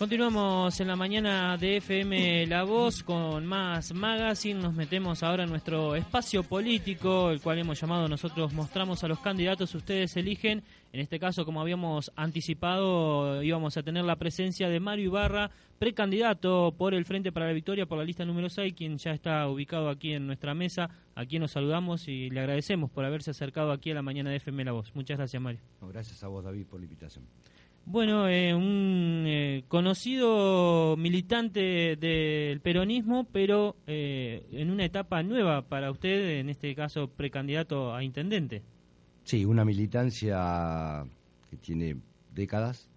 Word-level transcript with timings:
Continuamos 0.00 0.80
en 0.80 0.88
la 0.88 0.96
mañana 0.96 1.58
de 1.58 1.76
FM 1.76 2.46
La 2.46 2.64
Voz 2.64 3.02
con 3.02 3.44
más 3.44 3.92
magazine. 3.92 4.58
Nos 4.58 4.72
metemos 4.72 5.22
ahora 5.22 5.44
en 5.44 5.50
nuestro 5.50 5.94
espacio 5.94 6.42
político, 6.42 7.30
el 7.30 7.42
cual 7.42 7.58
hemos 7.58 7.78
llamado 7.78 8.08
nosotros 8.08 8.54
Mostramos 8.54 9.04
a 9.04 9.08
los 9.08 9.18
candidatos, 9.18 9.74
ustedes 9.74 10.16
eligen. 10.16 10.62
En 10.94 11.00
este 11.00 11.20
caso, 11.20 11.44
como 11.44 11.60
habíamos 11.60 12.10
anticipado, 12.16 13.42
íbamos 13.42 13.76
a 13.76 13.82
tener 13.82 14.06
la 14.06 14.16
presencia 14.16 14.70
de 14.70 14.80
Mario 14.80 15.04
Ibarra, 15.04 15.50
precandidato 15.78 16.74
por 16.78 16.94
el 16.94 17.04
Frente 17.04 17.30
para 17.30 17.48
la 17.48 17.52
Victoria 17.52 17.84
por 17.84 17.98
la 17.98 18.04
lista 18.04 18.24
número 18.24 18.48
6, 18.48 18.72
quien 18.72 18.96
ya 18.96 19.10
está 19.10 19.46
ubicado 19.48 19.90
aquí 19.90 20.14
en 20.14 20.26
nuestra 20.26 20.54
mesa. 20.54 20.88
Aquí 21.14 21.38
nos 21.38 21.50
saludamos 21.50 22.08
y 22.08 22.30
le 22.30 22.40
agradecemos 22.40 22.90
por 22.90 23.04
haberse 23.04 23.32
acercado 23.32 23.70
aquí 23.70 23.90
a 23.90 23.96
la 23.96 24.02
mañana 24.02 24.30
de 24.30 24.36
FM 24.36 24.64
La 24.64 24.72
Voz. 24.72 24.92
Muchas 24.94 25.18
gracias, 25.18 25.42
Mario. 25.42 25.60
gracias 25.82 26.24
a 26.24 26.28
vos, 26.28 26.42
David, 26.42 26.64
por 26.64 26.80
la 26.80 26.86
invitación. 26.86 27.26
Bueno, 27.84 28.28
eh, 28.28 28.54
un 28.54 29.24
eh, 29.26 29.64
conocido 29.66 30.96
militante 30.96 31.96
del 31.96 32.60
peronismo, 32.60 33.24
pero 33.32 33.76
eh, 33.86 34.46
en 34.52 34.70
una 34.70 34.84
etapa 34.84 35.22
nueva 35.22 35.62
para 35.62 35.90
usted, 35.90 36.38
en 36.38 36.50
este 36.50 36.74
caso 36.74 37.08
precandidato 37.08 37.94
a 37.94 38.04
intendente. 38.04 38.62
Sí, 39.24 39.44
una 39.44 39.64
militancia 39.64 41.04
que 41.50 41.56
tiene 41.56 41.96
décadas. 42.32 42.88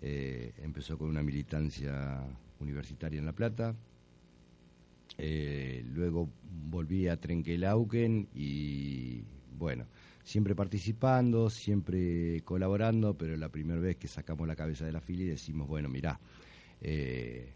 empezó 0.00 0.96
con 0.96 1.08
una 1.08 1.22
militancia 1.22 2.22
universitaria 2.60 3.18
en 3.18 3.26
La 3.26 3.32
Plata. 3.32 3.74
luego 5.18 6.28
volví 6.70 7.08
a 7.08 7.16
Trenquelauquen 7.16 8.28
y 8.34 9.22
bueno, 9.58 9.86
siempre 10.30 10.54
participando, 10.54 11.50
siempre 11.50 12.40
colaborando, 12.44 13.14
pero 13.14 13.36
la 13.36 13.48
primera 13.48 13.80
vez 13.80 13.96
que 13.96 14.06
sacamos 14.06 14.46
la 14.46 14.54
cabeza 14.54 14.84
de 14.84 14.92
la 14.92 15.00
fila 15.00 15.24
y 15.24 15.26
decimos, 15.26 15.66
bueno, 15.66 15.88
mirá, 15.88 16.20
eh, 16.80 17.52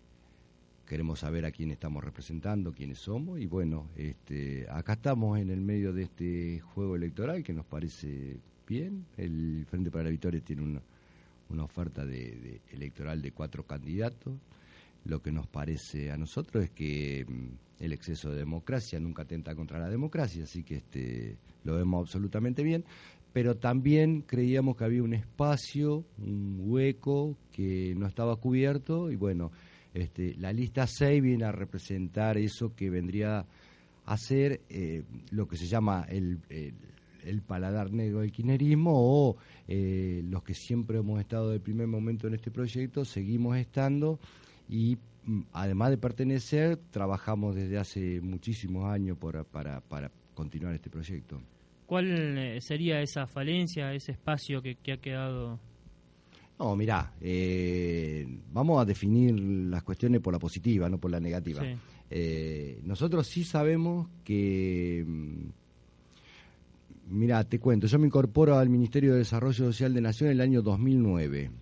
queremos 0.85 1.21
saber 1.21 1.47
a 1.47 1.53
quién 1.53 1.71
estamos 1.71 2.03
representando, 2.03 2.73
quiénes 2.73 2.99
somos, 2.99 3.39
y 3.39 3.47
bueno, 3.47 3.91
este, 3.97 4.67
acá 4.69 4.95
estamos 4.95 5.39
en 5.39 5.51
el 5.51 5.61
medio 5.61 5.93
de 5.93 6.03
este 6.03 6.59
juego 6.59 6.97
electoral 6.97 7.45
que 7.45 7.53
nos 7.53 7.65
parece 7.65 8.39
bien. 8.67 9.07
El 9.17 9.67
Frente 9.71 9.93
para 9.93 10.05
la 10.05 10.11
Victoria 10.11 10.41
tiene 10.41 10.63
una, 10.63 11.63
oferta 11.63 12.05
de, 12.05 12.61
electoral 12.73 13.23
de 13.23 13.31
cuatro 13.31 13.65
candidatos. 13.65 14.35
Lo 15.05 15.23
que 15.23 15.31
nos 15.31 15.47
parece 15.47 16.11
a 16.11 16.17
nosotros 16.17 16.65
es 16.65 16.71
que 16.71 17.25
mm, 17.29 17.85
el 17.85 17.93
exceso 17.93 18.33
de 18.33 18.39
democracia 18.39 18.99
nunca 18.99 19.23
atenta 19.23 19.55
contra 19.55 19.79
la 19.79 19.89
democracia, 19.89 20.43
así 20.43 20.65
que 20.65 20.79
este 20.79 21.39
lo 21.65 21.75
vemos 21.77 22.03
absolutamente 22.03 22.63
bien, 22.63 22.85
pero 23.35 23.57
también 23.57 24.23
creíamos 24.23 24.77
que 24.77 24.85
había 24.85 25.03
un 25.03 25.13
espacio, 25.13 26.05
un 26.19 26.61
hueco 26.61 27.37
que 27.51 27.93
no 27.97 28.07
estaba 28.07 28.37
cubierto 28.37 29.11
y 29.11 29.17
bueno, 29.17 29.51
este, 29.93 30.35
la 30.37 30.53
lista 30.53 30.87
6 30.87 31.21
viene 31.21 31.45
a 31.45 31.53
representar 31.53 32.39
eso 32.39 32.75
que 32.77 32.91
vendría 32.91 33.45
a 34.07 34.17
ser 34.17 34.61
eh, 34.69 35.03
lo 35.31 35.49
que 35.49 35.57
se 35.57 35.67
llama 35.67 36.07
el, 36.09 36.39
el, 37.25 37.43
paladar 37.43 37.91
negro 37.93 38.21
del 38.21 38.31
kirchnerismo 38.31 38.93
o 38.95 39.37
eh, 39.67 40.23
los 40.25 40.43
que 40.43 40.55
siempre 40.55 40.99
hemos 40.99 41.21
estado 41.21 41.51
de 41.51 41.59
primer 41.59 41.87
momento 41.87 42.29
en 42.29 42.35
este 42.35 42.51
proyecto, 42.51 43.05
seguimos 43.05 43.57
estando 43.57 44.21
y 44.69 44.99
mm, 45.25 45.41
además 45.53 45.91
de 45.91 45.99
pertenecer, 45.99 46.77
trabajamos 46.91 47.55
desde 47.55 47.79
hace 47.79 48.21
muchísimos 48.21 48.85
años 48.85 49.17
para, 49.19 49.45
para 49.45 50.11
continuar 50.35 50.75
este 50.75 50.91
proyecto. 50.91 51.41
¿Cuál 51.95 52.37
eh, 52.37 52.61
sería 52.61 53.01
esa 53.03 53.25
falencia, 53.25 53.95
ese 53.95 54.11
espacio 54.11 54.61
que, 54.61 54.77
ha 54.91 54.97
quedado? 54.97 55.61
No, 56.59 56.75
mirá, 56.75 57.13
eh, 57.21 58.27
vamos 58.53 58.83
a 58.83 58.85
definir 58.85 59.39
las 59.39 59.85
cuestiones 59.85 60.21
por 60.21 60.33
la 60.33 60.41
positiva, 60.41 60.89
no 60.89 60.99
por 60.99 61.13
la 61.13 61.21
negativa. 61.21 61.63
Eh, 62.11 62.81
nosotros 62.83 63.29
sí 63.29 63.45
sabemos 63.45 64.09
que, 64.25 65.05
mm, 65.07 65.45
mira, 67.11 67.45
te 67.45 67.61
cuento, 67.61 67.87
yo 67.87 68.01
me 68.01 68.07
incorporo 68.09 68.59
al 68.59 68.69
Ministerio 68.69 69.13
de 69.13 69.19
Desarrollo 69.19 69.67
Social 69.67 69.95
de 69.95 70.01
Nación 70.01 70.31
en 70.31 70.33
el 70.39 70.41
año 70.41 70.63
2009, 70.63 71.53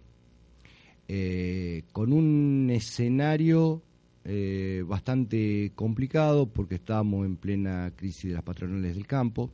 con 1.92 2.10
un 2.10 2.71
escenario 2.72 3.82
bastante 4.87 5.72
complicado 5.75 6.47
porque 6.47 6.76
estábamos 6.76 7.26
en 7.26 7.37
plena 7.37 7.92
crisis 7.94 8.31
de 8.31 8.32
las 8.32 8.42
patronales 8.42 8.94
del 8.94 9.06
campo 9.06 9.50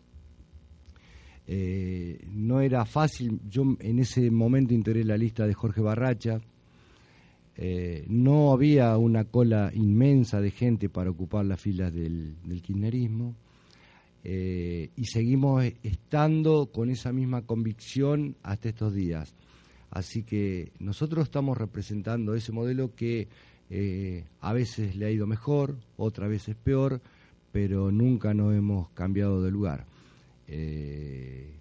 eh, 1.50 2.18
no 2.30 2.60
era 2.60 2.84
fácil, 2.84 3.40
yo 3.48 3.64
en 3.80 4.00
ese 4.00 4.30
momento 4.30 4.74
integré 4.74 5.02
la 5.02 5.16
lista 5.16 5.46
de 5.46 5.54
Jorge 5.54 5.80
Barracha, 5.80 6.42
eh, 7.56 8.04
no 8.06 8.52
había 8.52 8.94
una 8.98 9.24
cola 9.24 9.70
inmensa 9.74 10.42
de 10.42 10.50
gente 10.50 10.90
para 10.90 11.08
ocupar 11.08 11.46
las 11.46 11.58
filas 11.58 11.94
del, 11.94 12.36
kirchnerismo 12.46 13.34
eh, 14.24 14.90
y 14.94 15.06
seguimos 15.06 15.64
estando 15.82 16.66
con 16.66 16.90
esa 16.90 17.12
misma 17.12 17.40
convicción 17.40 18.36
hasta 18.42 18.68
estos 18.68 18.92
días. 18.92 19.34
Así 19.90 20.24
que 20.24 20.72
nosotros 20.78 21.24
estamos 21.24 21.56
representando 21.56 22.34
ese 22.34 22.52
modelo 22.52 22.94
que 22.94 23.26
a 24.40 24.52
veces 24.52 24.96
le 24.96 25.06
ha 25.06 25.10
ido 25.10 25.26
mejor, 25.26 25.76
otras 25.96 26.28
veces 26.28 26.56
peor, 26.56 27.00
pero 27.52 27.90
nunca 27.90 28.34
nos 28.34 28.54
hemos 28.54 28.90
cambiado 28.90 29.42
de 29.42 29.50
lugar. 29.50 29.86
Eh, 30.48 31.54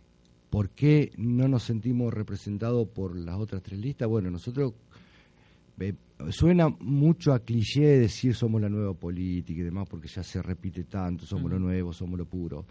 ¿Por 0.49 0.69
qué 0.69 1.11
no 1.17 1.47
nos 1.47 1.63
sentimos 1.63 2.13
representados 2.13 2.87
por 2.87 3.15
las 3.15 3.37
otras 3.37 3.61
tres 3.61 3.79
listas? 3.79 4.07
Bueno, 4.07 4.31
nosotros 4.31 4.73
eh, 5.79 5.93
suena 6.29 6.69
mucho 6.69 7.33
a 7.33 7.39
cliché 7.39 7.99
decir 7.99 8.33
somos 8.33 8.61
la 8.61 8.69
nueva 8.69 8.93
política 8.93 9.59
y 9.59 9.63
demás, 9.63 9.87
porque 9.89 10.07
ya 10.07 10.23
se 10.23 10.41
repite 10.41 10.85
tanto, 10.85 11.25
somos 11.25 11.51
lo 11.51 11.59
nuevo, 11.59 11.91
somos 11.91 12.17
lo 12.17 12.25
puro. 12.25 12.65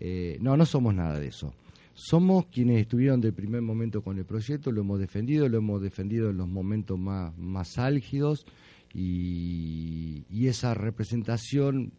Eh, 0.00 0.38
no, 0.40 0.56
no 0.56 0.64
somos 0.64 0.94
nada 0.94 1.20
de 1.20 1.28
eso. 1.28 1.52
Somos 1.92 2.46
quienes 2.46 2.80
estuvieron 2.80 3.20
del 3.20 3.34
primer 3.34 3.60
momento 3.60 4.02
con 4.02 4.16
el 4.18 4.24
proyecto, 4.24 4.72
lo 4.72 4.80
hemos 4.80 4.98
defendido, 4.98 5.48
lo 5.48 5.58
hemos 5.58 5.82
defendido 5.82 6.30
en 6.30 6.38
los 6.38 6.48
momentos 6.48 6.98
más, 6.98 7.36
más 7.36 7.76
álgidos 7.78 8.46
y, 8.94 10.24
esa 10.46 10.72
representación 10.72 11.92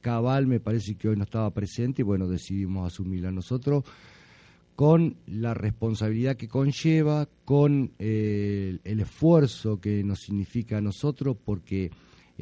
cabal 0.00 0.48
me 0.48 0.58
parece 0.58 0.96
que 0.96 1.08
hoy 1.08 1.16
no 1.16 1.22
estaba 1.22 1.50
presente 1.50 2.02
y 2.02 2.04
bueno, 2.04 2.26
decidimos 2.26 2.92
asumirla 2.92 3.30
nosotros 3.30 3.84
con 4.74 5.16
la 5.26 5.54
responsabilidad 5.54 6.36
que 6.36 6.48
conlleva, 6.48 7.28
con 7.44 7.92
eh, 8.00 8.78
el 8.82 9.00
esfuerzo 9.00 9.80
que 9.80 10.02
nos 10.02 10.20
significa 10.20 10.78
a 10.78 10.80
nosotros, 10.80 11.36
porque 11.44 11.92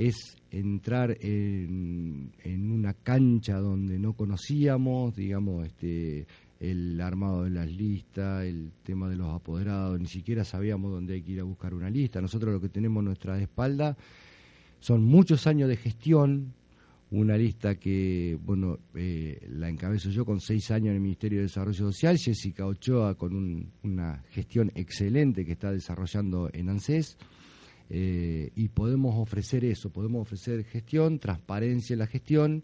es 0.06 0.36
entrar 0.50 1.16
en, 1.20 2.32
en, 2.42 2.70
una 2.72 2.94
cancha 2.94 3.58
donde 3.58 3.98
no 3.98 4.14
conocíamos, 4.14 5.14
digamos, 5.14 5.66
este, 5.66 6.26
el 6.58 7.00
armado 7.00 7.44
de 7.44 7.50
las 7.50 7.70
listas, 7.70 8.44
el 8.44 8.72
tema 8.82 9.10
de 9.10 9.16
los 9.16 9.28
apoderados, 9.28 10.00
ni 10.00 10.06
siquiera 10.06 10.44
sabíamos 10.44 10.90
dónde 10.90 11.14
hay 11.14 11.22
que 11.22 11.32
ir 11.32 11.40
a 11.40 11.44
buscar 11.44 11.74
una 11.74 11.90
lista. 11.90 12.20
Nosotros 12.20 12.52
lo 12.54 12.60
que 12.60 12.70
tenemos 12.70 13.02
a 13.02 13.04
nuestra 13.04 13.40
espalda 13.40 13.96
son 14.78 15.04
muchos 15.04 15.46
años 15.46 15.68
de 15.68 15.76
gestión, 15.76 16.54
una 17.10 17.36
lista 17.36 17.74
que, 17.74 18.38
bueno, 18.42 18.78
eh, 18.94 19.38
la 19.50 19.68
encabezo 19.68 20.08
yo 20.10 20.24
con 20.24 20.40
seis 20.40 20.70
años 20.70 20.88
en 20.88 20.94
el 20.94 21.00
Ministerio 21.00 21.40
de 21.40 21.44
Desarrollo 21.44 21.92
Social, 21.92 22.16
Jessica 22.16 22.66
Ochoa 22.66 23.16
con 23.16 23.70
una 23.82 24.22
gestión 24.30 24.72
excelente 24.74 25.44
que 25.44 25.52
está 25.52 25.72
desarrollando 25.72 26.48
en 26.52 26.70
ANSES, 26.70 27.18
eh, 27.90 28.50
y 28.54 28.68
podemos 28.68 29.16
ofrecer 29.18 29.64
eso, 29.64 29.90
podemos 29.90 30.22
ofrecer 30.22 30.64
gestión, 30.64 31.18
transparencia 31.18 31.94
en 31.94 31.98
la 31.98 32.06
gestión, 32.06 32.62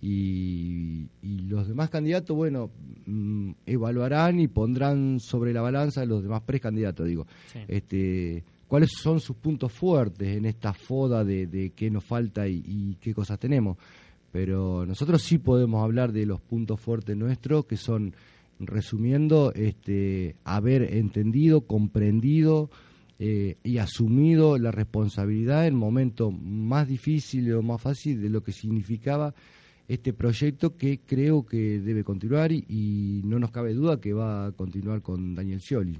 y, 0.00 1.08
los 1.48 1.66
demás 1.66 1.90
candidatos, 1.90 2.36
bueno, 2.36 2.70
mm, 3.06 3.50
evaluarán 3.66 4.38
y 4.38 4.46
pondrán 4.46 5.18
sobre 5.18 5.52
la 5.52 5.62
balanza 5.62 6.04
los 6.04 6.22
demás 6.22 6.42
precandidatos, 6.42 7.06
digo, 7.06 7.26
este, 7.66 8.44
cuáles 8.68 8.90
son 8.92 9.18
sus 9.18 9.36
puntos 9.36 9.72
fuertes 9.72 10.36
en 10.36 10.44
esta 10.44 10.72
foda 10.72 11.24
de, 11.24 11.72
qué 11.74 11.90
nos 11.90 12.04
falta 12.04 12.46
y, 12.46 12.96
qué 13.00 13.14
cosas 13.14 13.38
tenemos. 13.38 13.76
Pero 14.30 14.84
nosotros 14.84 15.22
sí 15.22 15.38
podemos 15.38 15.82
hablar 15.82 16.12
de 16.12 16.26
los 16.26 16.40
puntos 16.40 16.78
fuertes 16.78 17.16
nuestros, 17.16 17.64
que 17.64 17.78
son, 17.78 18.14
resumiendo, 18.60 19.52
este, 19.54 20.36
haber 20.44 20.94
entendido, 20.94 21.62
comprendido 21.62 22.70
eh, 23.20 23.56
y 23.64 23.78
asumido 23.78 24.58
la 24.58 24.70
responsabilidad 24.70 25.62
en 25.62 25.74
el 25.74 25.80
momento 25.80 26.30
más 26.30 26.86
difícil 26.86 27.52
o 27.52 27.62
más 27.62 27.82
fácil 27.82 28.22
de 28.22 28.30
lo 28.30 28.42
que 28.42 28.52
significaba 28.52 29.34
este 29.88 30.12
proyecto 30.12 30.76
que 30.76 31.00
creo 31.00 31.44
que 31.44 31.80
debe 31.80 32.04
continuar 32.04 32.52
y, 32.52 33.22
no 33.24 33.38
nos 33.38 33.50
cabe 33.50 33.72
duda 33.72 34.00
que 34.00 34.12
va 34.12 34.46
a 34.46 34.52
continuar 34.52 35.02
con 35.02 35.34
Daniel 35.34 35.60
Scioli. 35.60 35.98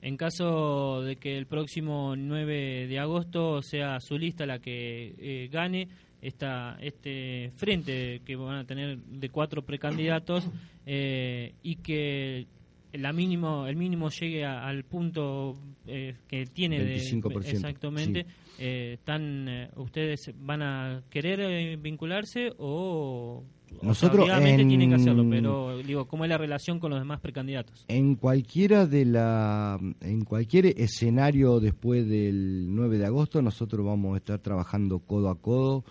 En 0.00 0.16
caso 0.16 1.02
de 1.02 1.16
que 1.16 1.36
el 1.36 1.46
próximo 1.46 2.14
9 2.16 2.86
de 2.86 2.98
agosto 2.98 3.60
sea 3.60 4.00
su 4.00 4.16
lista 4.16 4.46
la 4.46 4.60
que 4.60 5.14
eh, 5.18 5.48
gane 5.52 5.88
esta, 6.22 6.78
este 6.80 7.52
frente 7.56 8.22
que 8.24 8.36
van 8.36 8.56
a 8.56 8.64
tener 8.64 8.98
de 8.98 9.28
cuatro 9.28 9.62
precandidatos 9.62 10.48
eh, 10.86 11.52
y 11.62 11.76
que 11.76 12.46
la 12.92 13.12
mínimo, 13.12 13.66
el 13.66 13.76
mínimo 13.76 14.08
llegue 14.08 14.44
al 14.44 14.84
punto 14.84 15.56
eh, 15.86 16.14
que 16.26 16.46
tiene 16.46 16.78
25%, 16.78 17.40
de 17.40 17.50
exactamente 17.50 18.26
eh, 18.58 18.94
están 18.94 19.48
eh, 19.48 19.70
ustedes 19.76 20.32
van 20.40 20.62
a 20.62 21.02
querer 21.10 21.76
vincularse 21.78 22.52
o 22.58 23.44
nosotros 23.82 24.24
obviamente 24.24 24.64
tienen 24.64 24.88
que 24.88 24.94
hacerlo 24.96 25.26
pero 25.28 25.78
digo 25.78 26.06
cómo 26.06 26.24
es 26.24 26.30
la 26.30 26.38
relación 26.38 26.80
con 26.80 26.90
los 26.90 26.98
demás 26.98 27.20
precandidatos 27.20 27.84
en 27.88 28.14
cualquiera 28.16 28.86
de 28.86 29.04
la 29.04 29.78
en 30.00 30.24
cualquier 30.24 30.66
escenario 30.66 31.60
después 31.60 32.08
del 32.08 32.74
9 32.74 32.98
de 32.98 33.06
agosto 33.06 33.42
nosotros 33.42 33.84
vamos 33.84 34.14
a 34.14 34.16
estar 34.16 34.38
trabajando 34.38 35.00
codo 35.00 35.28
a 35.28 35.38
codo 35.38 35.84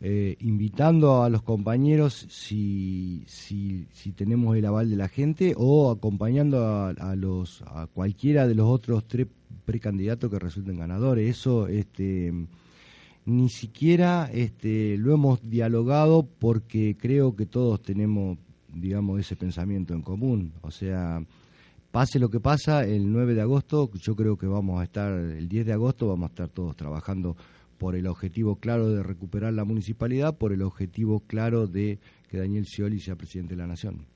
eh, 0.00 0.36
invitando 0.40 1.24
a 1.24 1.28
los 1.28 1.42
compañeros 1.42 2.26
si, 2.30 3.24
si, 3.26 3.86
tenemos 4.14 4.56
el 4.56 4.64
aval 4.64 4.90
de 4.90 4.96
la 4.96 5.08
gente 5.08 5.54
o 5.56 5.90
acompañando 5.90 6.64
a, 6.64 7.16
los 7.16 7.62
a 7.62 7.88
cualquiera 7.88 8.46
de 8.46 8.54
los 8.54 8.68
otros 8.68 9.08
tres 9.08 9.26
precandidatos 9.64 10.30
que 10.30 10.38
resulten 10.38 10.78
ganadores. 10.78 11.28
Eso 11.28 11.66
este, 11.66 12.32
ni 13.26 13.48
siquiera 13.48 14.30
este, 14.32 14.96
lo 14.98 15.14
hemos 15.14 15.40
dialogado 15.42 16.28
porque 16.38 16.96
creo 16.96 17.34
que 17.34 17.46
todos 17.46 17.82
tenemos, 17.82 18.38
digamos, 18.72 19.18
ese 19.18 19.34
pensamiento 19.34 19.94
en 19.94 20.02
común. 20.02 20.52
O 20.60 20.70
sea, 20.70 21.20
pase 21.90 22.20
lo 22.20 22.30
que 22.30 22.38
pasa, 22.38 22.84
el 22.84 23.10
9 23.10 23.34
de 23.34 23.40
agosto 23.40 23.90
yo 24.00 24.14
creo 24.14 24.38
que 24.38 24.46
vamos 24.46 24.80
a 24.80 24.84
estar, 24.84 25.12
el 25.12 25.48
10 25.48 25.66
de 25.66 25.72
agosto 25.72 26.06
vamos 26.06 26.30
a 26.30 26.32
estar 26.32 26.48
todos 26.50 26.76
trabajando 26.76 27.36
por 27.78 27.96
el 27.96 28.06
objetivo 28.06 28.56
claro 28.56 28.90
de 28.90 29.02
recuperar 29.02 29.54
la 29.54 29.64
municipalidad, 29.64 30.36
por 30.36 30.52
el 30.52 30.62
objetivo 30.62 31.20
claro 31.20 31.66
de 31.66 31.98
que 32.28 32.38
Daniel 32.38 32.66
Scioli 32.66 33.00
sea 33.00 33.16
presidente 33.16 33.54
de 33.54 33.62
la 33.62 33.66
Nación. 33.66 34.06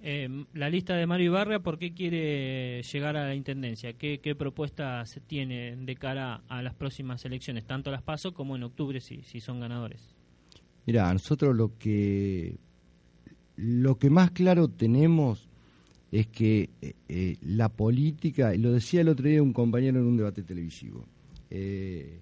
Eh, 0.00 0.44
la 0.54 0.70
lista 0.70 0.94
de 0.94 1.06
Mario 1.06 1.32
Ibarra, 1.32 1.60
¿por 1.60 1.78
qué 1.78 1.92
quiere 1.92 2.82
llegar 2.82 3.16
a 3.16 3.26
la 3.26 3.34
Intendencia? 3.34 3.94
¿Qué, 3.94 4.20
qué 4.20 4.36
propuestas 4.36 5.20
tiene 5.26 5.74
de 5.74 5.96
cara 5.96 6.42
a 6.48 6.62
las 6.62 6.74
próximas 6.74 7.24
elecciones, 7.24 7.64
tanto 7.64 7.90
a 7.90 7.94
las 7.94 8.02
PASO 8.02 8.32
como 8.32 8.54
en 8.54 8.62
octubre 8.62 9.00
si, 9.00 9.22
si 9.22 9.40
son 9.40 9.58
ganadores? 9.58 10.14
Mira, 10.86 11.12
nosotros 11.12 11.56
lo 11.56 11.76
que, 11.78 12.56
lo 13.56 13.98
que 13.98 14.08
más 14.08 14.30
claro 14.30 14.68
tenemos 14.68 15.48
es 16.10 16.26
que 16.28 16.70
eh, 16.80 16.94
eh, 17.08 17.36
la 17.42 17.68
política, 17.68 18.54
y 18.54 18.58
lo 18.58 18.72
decía 18.72 19.00
el 19.00 19.08
otro 19.08 19.28
día 19.28 19.42
un 19.42 19.52
compañero 19.52 20.00
en 20.00 20.06
un 20.06 20.16
debate 20.16 20.42
televisivo, 20.42 21.04
eh, 21.50 22.20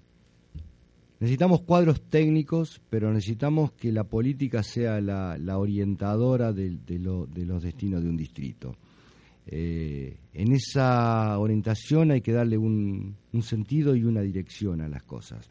Necesitamos 1.19 1.63
cuadros 1.63 2.03
técnicos, 2.11 2.83
pero 2.91 3.11
necesitamos 3.13 3.73
que 3.73 3.91
la 3.91 4.05
política 4.05 4.63
sea 4.63 5.01
la, 5.01 5.59
orientadora 5.59 6.53
de, 6.53 6.79
los 6.99 7.63
destinos 7.63 8.03
de 8.03 8.09
un 8.11 8.17
distrito. 8.17 8.77
Eh, 9.47 10.17
en 10.35 10.53
esa 10.53 11.39
orientación 11.39 12.11
hay 12.11 12.21
que 12.21 12.33
darle 12.33 12.59
un, 12.59 13.17
sentido 13.41 13.97
y 13.97 14.05
una 14.05 14.21
dirección 14.21 14.83
a 14.83 14.89
las 14.89 15.05
cosas. 15.05 15.49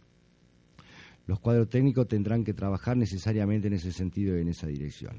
Los 1.26 1.40
cuadros 1.40 1.68
técnicos 1.70 2.08
tendrán 2.08 2.44
que 2.44 2.54
trabajar 2.54 2.96
necesariamente 2.96 3.68
en 3.68 3.74
ese 3.74 3.92
sentido 3.92 4.38
y 4.38 4.42
en 4.42 4.50
esa 4.50 4.68
dirección. 4.68 5.16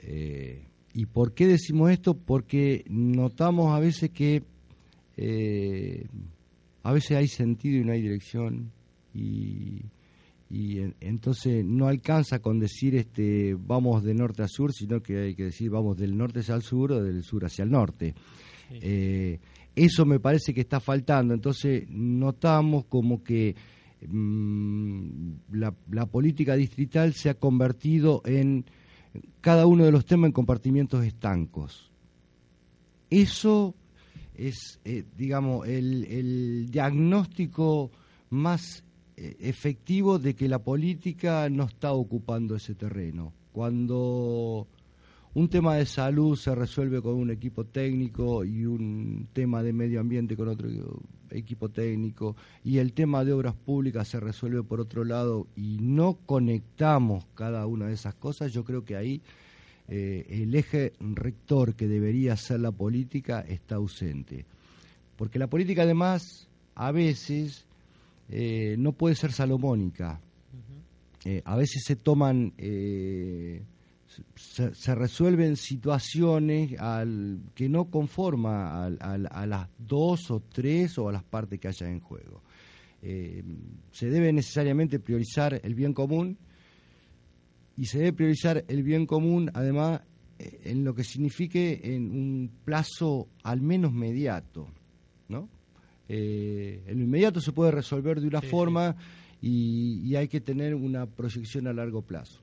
Eh, 0.00 0.66
¿Y 0.92 1.06
por 1.06 1.32
qué 1.32 1.46
decimos 1.46 1.90
esto? 1.90 2.12
Porque 2.12 2.84
notamos 2.90 3.74
a 3.74 3.80
veces 3.80 4.10
que 4.10 4.42
eh, 5.16 6.06
a 6.82 6.92
veces 6.92 7.16
hay 7.16 7.28
sentido 7.28 7.80
y 7.80 7.84
no 7.84 7.92
hay 7.92 8.02
dirección 8.02 8.70
y, 9.14 9.82
entonces 11.00 11.64
no 11.64 11.88
alcanza 11.88 12.40
con 12.40 12.58
decir 12.58 12.94
este 12.94 13.56
vamos 13.58 14.02
de 14.02 14.12
norte 14.12 14.42
a 14.42 14.48
sur, 14.48 14.70
sino 14.70 15.02
que 15.02 15.18
hay 15.18 15.34
que 15.34 15.44
decir 15.44 15.70
vamos 15.70 15.96
del 15.96 16.14
norte 16.14 16.40
hacia 16.40 16.54
el 16.54 16.62
sur 16.62 16.92
o 16.92 17.02
del 17.02 17.22
sur 17.22 17.44
hacia 17.46 17.62
el 17.62 17.70
norte. 17.70 18.14
Eh, 18.70 19.40
eso 19.74 20.04
me 20.04 20.20
parece 20.20 20.52
que 20.52 20.60
está 20.60 20.78
faltando, 20.78 21.32
entonces 21.32 21.88
notamos 21.88 22.84
como 22.84 23.24
que 23.24 23.56
mm, 24.06 25.30
la, 25.52 25.74
la, 25.90 26.04
política 26.04 26.54
distrital 26.54 27.14
se 27.14 27.30
ha 27.30 27.34
convertido 27.34 28.20
en 28.26 28.66
cada 29.40 29.66
uno 29.66 29.84
de 29.84 29.92
los 29.92 30.04
temas 30.04 30.28
en 30.28 30.32
compartimientos 30.32 31.04
estancos. 31.04 31.90
Eso 33.10 33.74
es, 34.34 34.80
eh, 34.84 35.04
digamos, 35.16 35.68
el, 35.68 36.04
el 36.04 36.70
diagnóstico 36.70 37.90
más 38.30 38.84
efectivo 39.40 40.18
de 40.18 40.34
que 40.34 40.48
la 40.48 40.58
política 40.58 41.48
no 41.48 41.64
está 41.64 41.92
ocupando 41.92 42.56
ese 42.56 42.74
terreno. 42.74 43.32
Cuando 43.52 44.66
un 45.34 45.48
tema 45.48 45.76
de 45.76 45.86
salud 45.86 46.36
se 46.36 46.54
resuelve 46.54 47.00
con 47.00 47.14
un 47.14 47.30
equipo 47.30 47.64
técnico 47.64 48.44
y 48.44 48.66
un 48.66 49.28
tema 49.32 49.62
de 49.62 49.72
medio 49.72 50.00
ambiente 50.00 50.36
con 50.36 50.48
otro 50.48 50.68
equipo 51.30 51.70
técnico 51.70 52.36
y 52.62 52.78
el 52.78 52.92
tema 52.92 53.24
de 53.24 53.32
obras 53.32 53.54
públicas 53.54 54.08
se 54.08 54.20
resuelve 54.20 54.62
por 54.62 54.80
otro 54.80 55.04
lado 55.04 55.46
y 55.56 55.78
no 55.80 56.18
conectamos 56.26 57.24
cada 57.34 57.66
una 57.66 57.86
de 57.86 57.94
esas 57.94 58.14
cosas, 58.14 58.52
yo 58.52 58.64
creo 58.64 58.84
que 58.84 58.96
ahí 58.96 59.22
eh, 59.88 60.26
el 60.28 60.54
eje 60.54 60.92
rector 61.00 61.74
que 61.74 61.88
debería 61.88 62.36
ser 62.36 62.60
la 62.60 62.72
política 62.72 63.40
está 63.40 63.76
ausente. 63.76 64.44
Porque 65.16 65.38
la 65.38 65.48
política 65.48 65.82
además 65.82 66.48
a 66.74 66.92
veces 66.92 67.66
eh, 68.28 68.76
no 68.78 68.92
puede 68.92 69.14
ser 69.14 69.32
salomónica. 69.32 70.20
Eh, 71.24 71.40
a 71.44 71.56
veces 71.56 71.84
se 71.86 71.96
toman, 71.96 72.52
eh, 72.58 73.62
se, 74.34 74.94
resuelven 74.94 75.56
situaciones 75.56 76.78
al, 76.80 77.40
que 77.54 77.68
no 77.68 77.90
conforma 77.90 78.86
a 78.86 79.46
las 79.46 79.68
dos 79.78 80.30
o 80.30 80.40
tres 80.40 80.98
o 80.98 81.08
a 81.08 81.12
las 81.12 81.22
partes 81.22 81.60
que 81.60 81.68
haya 81.68 81.88
en 81.88 82.00
juego. 82.00 82.42
se 83.00 84.10
debe 84.10 84.32
necesariamente 84.32 84.98
priorizar 84.98 85.60
el 85.62 85.74
bien 85.74 85.92
común 85.92 86.38
y 87.76 87.86
se 87.86 87.98
debe 87.98 88.12
priorizar 88.12 88.64
el 88.66 88.82
bien 88.82 89.06
común 89.06 89.50
además 89.54 90.02
en 90.38 90.84
lo 90.84 90.94
que 90.94 91.04
signifique 91.04 91.80
en 91.94 92.10
un 92.10 92.50
plazo 92.64 93.28
al 93.44 93.60
menos 93.60 93.92
mediato, 93.92 94.68
¿no? 95.28 95.48
Eh, 96.14 96.84
en 96.88 96.98
lo 96.98 97.04
inmediato 97.04 97.40
se 97.40 97.52
puede 97.52 97.70
resolver 97.70 98.20
de 98.20 98.28
una 98.28 98.42
forma 98.42 98.96
Y, 99.40 100.14
hay 100.14 100.28
que 100.28 100.42
tener 100.42 100.74
una 100.74 101.06
proyección 101.06 101.66
a 101.66 101.72
largo 101.72 102.02
plazo. 102.02 102.40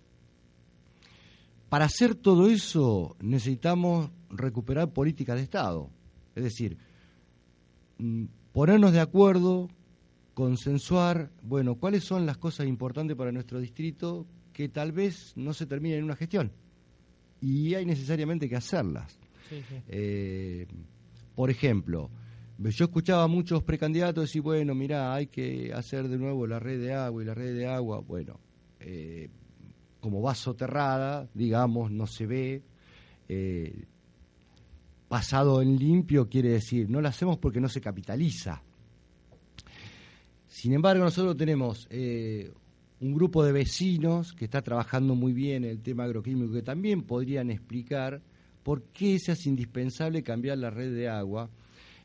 Para 1.69 1.85
hacer 1.85 2.15
todo 2.15 2.49
eso 2.49 3.15
necesitamos 3.21 4.09
recuperar 4.31 4.91
políticas 4.91 5.37
de 5.37 5.43
Estado, 5.43 5.89
es 6.35 6.43
decir, 6.43 6.77
mm, 7.99 8.25
ponernos 8.51 8.91
de 8.91 9.01
acuerdo, 9.01 9.69
consensuar, 10.33 11.29
bueno, 11.43 11.75
cuáles 11.75 12.03
son 12.03 12.25
las 12.25 12.37
cosas 12.37 12.65
importantes 12.65 13.15
para 13.15 13.31
nuestro 13.31 13.59
distrito 13.59 14.25
que 14.51 14.67
tal 14.67 14.91
vez 14.91 15.33
no 15.35 15.53
se 15.53 15.67
terminen 15.67 15.99
en 15.99 16.05
una 16.05 16.15
gestión 16.15 16.51
y 17.39 17.75
hay 17.75 17.85
necesariamente 17.85 18.49
que 18.49 18.55
hacerlas. 18.55 19.19
Eh, 19.87 20.67
por 21.35 21.49
ejemplo, 21.49 22.09
yo 22.61 22.85
escuchaba 22.85 23.23
a 23.23 23.27
muchos 23.27 23.63
precandidatos 23.63 24.25
decir, 24.25 24.41
bueno, 24.41 24.75
mira, 24.75 25.13
hay 25.13 25.27
que 25.27 25.71
hacer 25.73 26.09
de 26.09 26.17
nuevo 26.17 26.45
la 26.45 26.59
red 26.59 26.79
de 26.81 26.93
agua 26.93 27.23
y 27.23 27.25
la 27.25 27.33
red 27.33 27.55
de 27.55 27.67
agua, 27.67 27.99
bueno, 27.99 28.39
eh, 28.81 29.29
como 30.01 30.21
va 30.21 30.35
soterrada, 30.35 31.29
digamos, 31.33 31.89
no 31.91 32.05
se 32.05 32.25
ve. 32.25 32.63
Eh, 33.29 33.85
pasado 35.07 35.61
en 35.61 35.77
limpio 35.77 36.27
quiere 36.27 36.49
decir, 36.49 36.89
no 36.89 37.01
la 37.01 37.09
hacemos 37.09 37.37
porque 37.37 37.61
no 37.61 37.69
se 37.69 37.81
capitaliza. 37.81 38.61
Sin 40.47 40.73
embargo, 40.73 41.03
nosotros 41.03 41.37
tenemos 41.37 41.87
eh, 41.89 42.51
un 42.99 43.13
grupo 43.13 43.43
de 43.43 43.51
vecinos 43.51 44.33
que 44.33 44.45
está 44.45 44.61
trabajando 44.61 45.15
muy 45.15 45.31
bien 45.31 45.63
el 45.63 45.81
tema 45.81 46.03
agroquímico 46.03 46.53
que 46.53 46.61
también 46.61 47.03
podrían 47.03 47.49
explicar 47.51 48.21
por 48.63 48.83
qué 48.83 49.17
se 49.17 49.31
hace 49.31 49.49
indispensable 49.49 50.21
cambiar 50.21 50.57
la 50.57 50.69
red 50.69 50.93
de 50.93 51.07
agua 51.07 51.49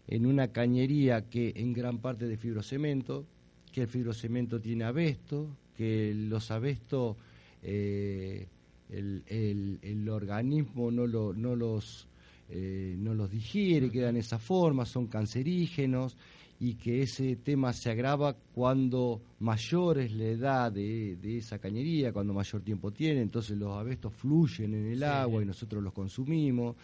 en 0.06 0.26
una 0.26 0.48
cañería 0.48 1.28
que 1.28 1.52
en 1.56 1.72
gran 1.72 1.98
parte 1.98 2.26
de 2.26 2.36
fibrocemento, 2.36 3.24
que 3.72 3.82
el 3.82 3.88
fibrocemento 3.88 4.60
tiene 4.60 4.84
abesto, 4.84 5.48
que 5.76 6.14
los 6.14 6.50
abestos 6.50 7.16
eh, 7.62 8.46
el, 8.90 10.08
organismo 10.08 10.90
no, 10.90 11.06
lo, 11.06 11.32
no, 11.32 11.56
los, 11.56 12.06
eh, 12.50 12.94
no 12.98 13.14
los 13.14 13.30
digiere, 13.30 13.90
quedan 13.90 14.14
de 14.14 14.20
esa 14.20 14.38
forma, 14.38 14.84
son 14.84 15.06
cancerígenos 15.06 16.16
y 16.60 16.74
que 16.74 17.02
ese 17.02 17.36
tema 17.36 17.72
se 17.72 17.90
agrava 17.90 18.34
cuando 18.54 19.20
mayor 19.40 19.98
es 19.98 20.12
la 20.12 20.24
edad 20.24 20.72
de, 20.72 21.18
esa 21.36 21.58
cañería, 21.58 22.12
cuando 22.12 22.32
mayor 22.32 22.62
tiempo 22.62 22.92
tiene, 22.92 23.22
entonces 23.22 23.56
los 23.56 23.76
abestos 23.76 24.12
fluyen 24.14 24.74
en 24.74 24.92
el 24.92 25.02
agua 25.02 25.42
y 25.42 25.46
nosotros 25.46 25.82
los 25.82 25.92
consumimos. 25.92 26.76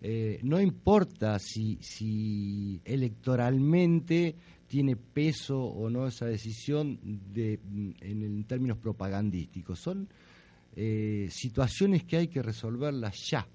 Eh, 0.00 0.40
no 0.42 0.60
importa 0.60 1.38
si, 1.38 1.78
si 1.80 2.80
electoralmente 2.84 4.34
tiene 4.66 4.96
peso 4.96 5.58
o 5.62 5.88
no 5.88 6.06
esa 6.06 6.26
decisión 6.26 6.98
de, 7.32 7.58
en, 8.00 8.44
términos 8.44 8.78
propagandísticos, 8.78 9.80
son 9.80 10.08
eh, 10.76 11.28
situaciones 11.30 12.04
que 12.04 12.18
hay 12.18 12.28
que 12.28 12.42
resolverlas 12.42 13.14
ya 13.30 13.46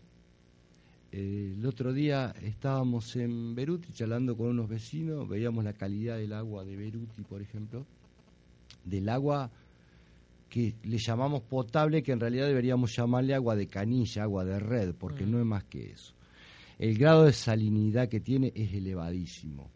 el 1.12 1.65
otro 1.65 1.91
día 1.91 2.34
estábamos 2.43 3.15
en 3.15 3.55
Beruti 3.55 3.91
charlando 3.93 4.38
con 4.38 4.48
unos 4.50 4.69
vecinos, 4.69 5.27
veíamos 5.27 5.63
la 5.63 5.74
calidad 5.74 6.17
del 6.17 6.34
agua 6.34 6.63
de 6.63 6.75
Beruti, 6.75 7.24
por 7.24 7.41
ejemplo, 7.41 7.86
del 8.86 9.10
agua 9.10 9.50
que 10.50 10.75
le 10.84 10.98
llamamos 10.98 11.41
potable, 11.43 12.03
que 12.03 12.12
en 12.12 12.19
realidad 12.19 12.48
deberíamos 12.48 12.96
llamarle 12.96 13.34
agua 13.34 13.55
de 13.55 13.67
canilla, 13.67 14.24
agua 14.24 14.46
de 14.46 14.60
red, 14.60 14.93
porque 14.93 15.25
mm. 15.25 15.31
no 15.31 15.39
es 15.39 15.46
más 15.46 15.63
que 15.63 15.91
eso. 15.91 16.13
El 16.79 16.98
grado 16.98 17.25
de 17.25 17.33
salinidad 17.33 18.07
que 18.07 18.21
tiene 18.21 18.53
es 18.55 18.74
elevadísimo. 18.74 19.69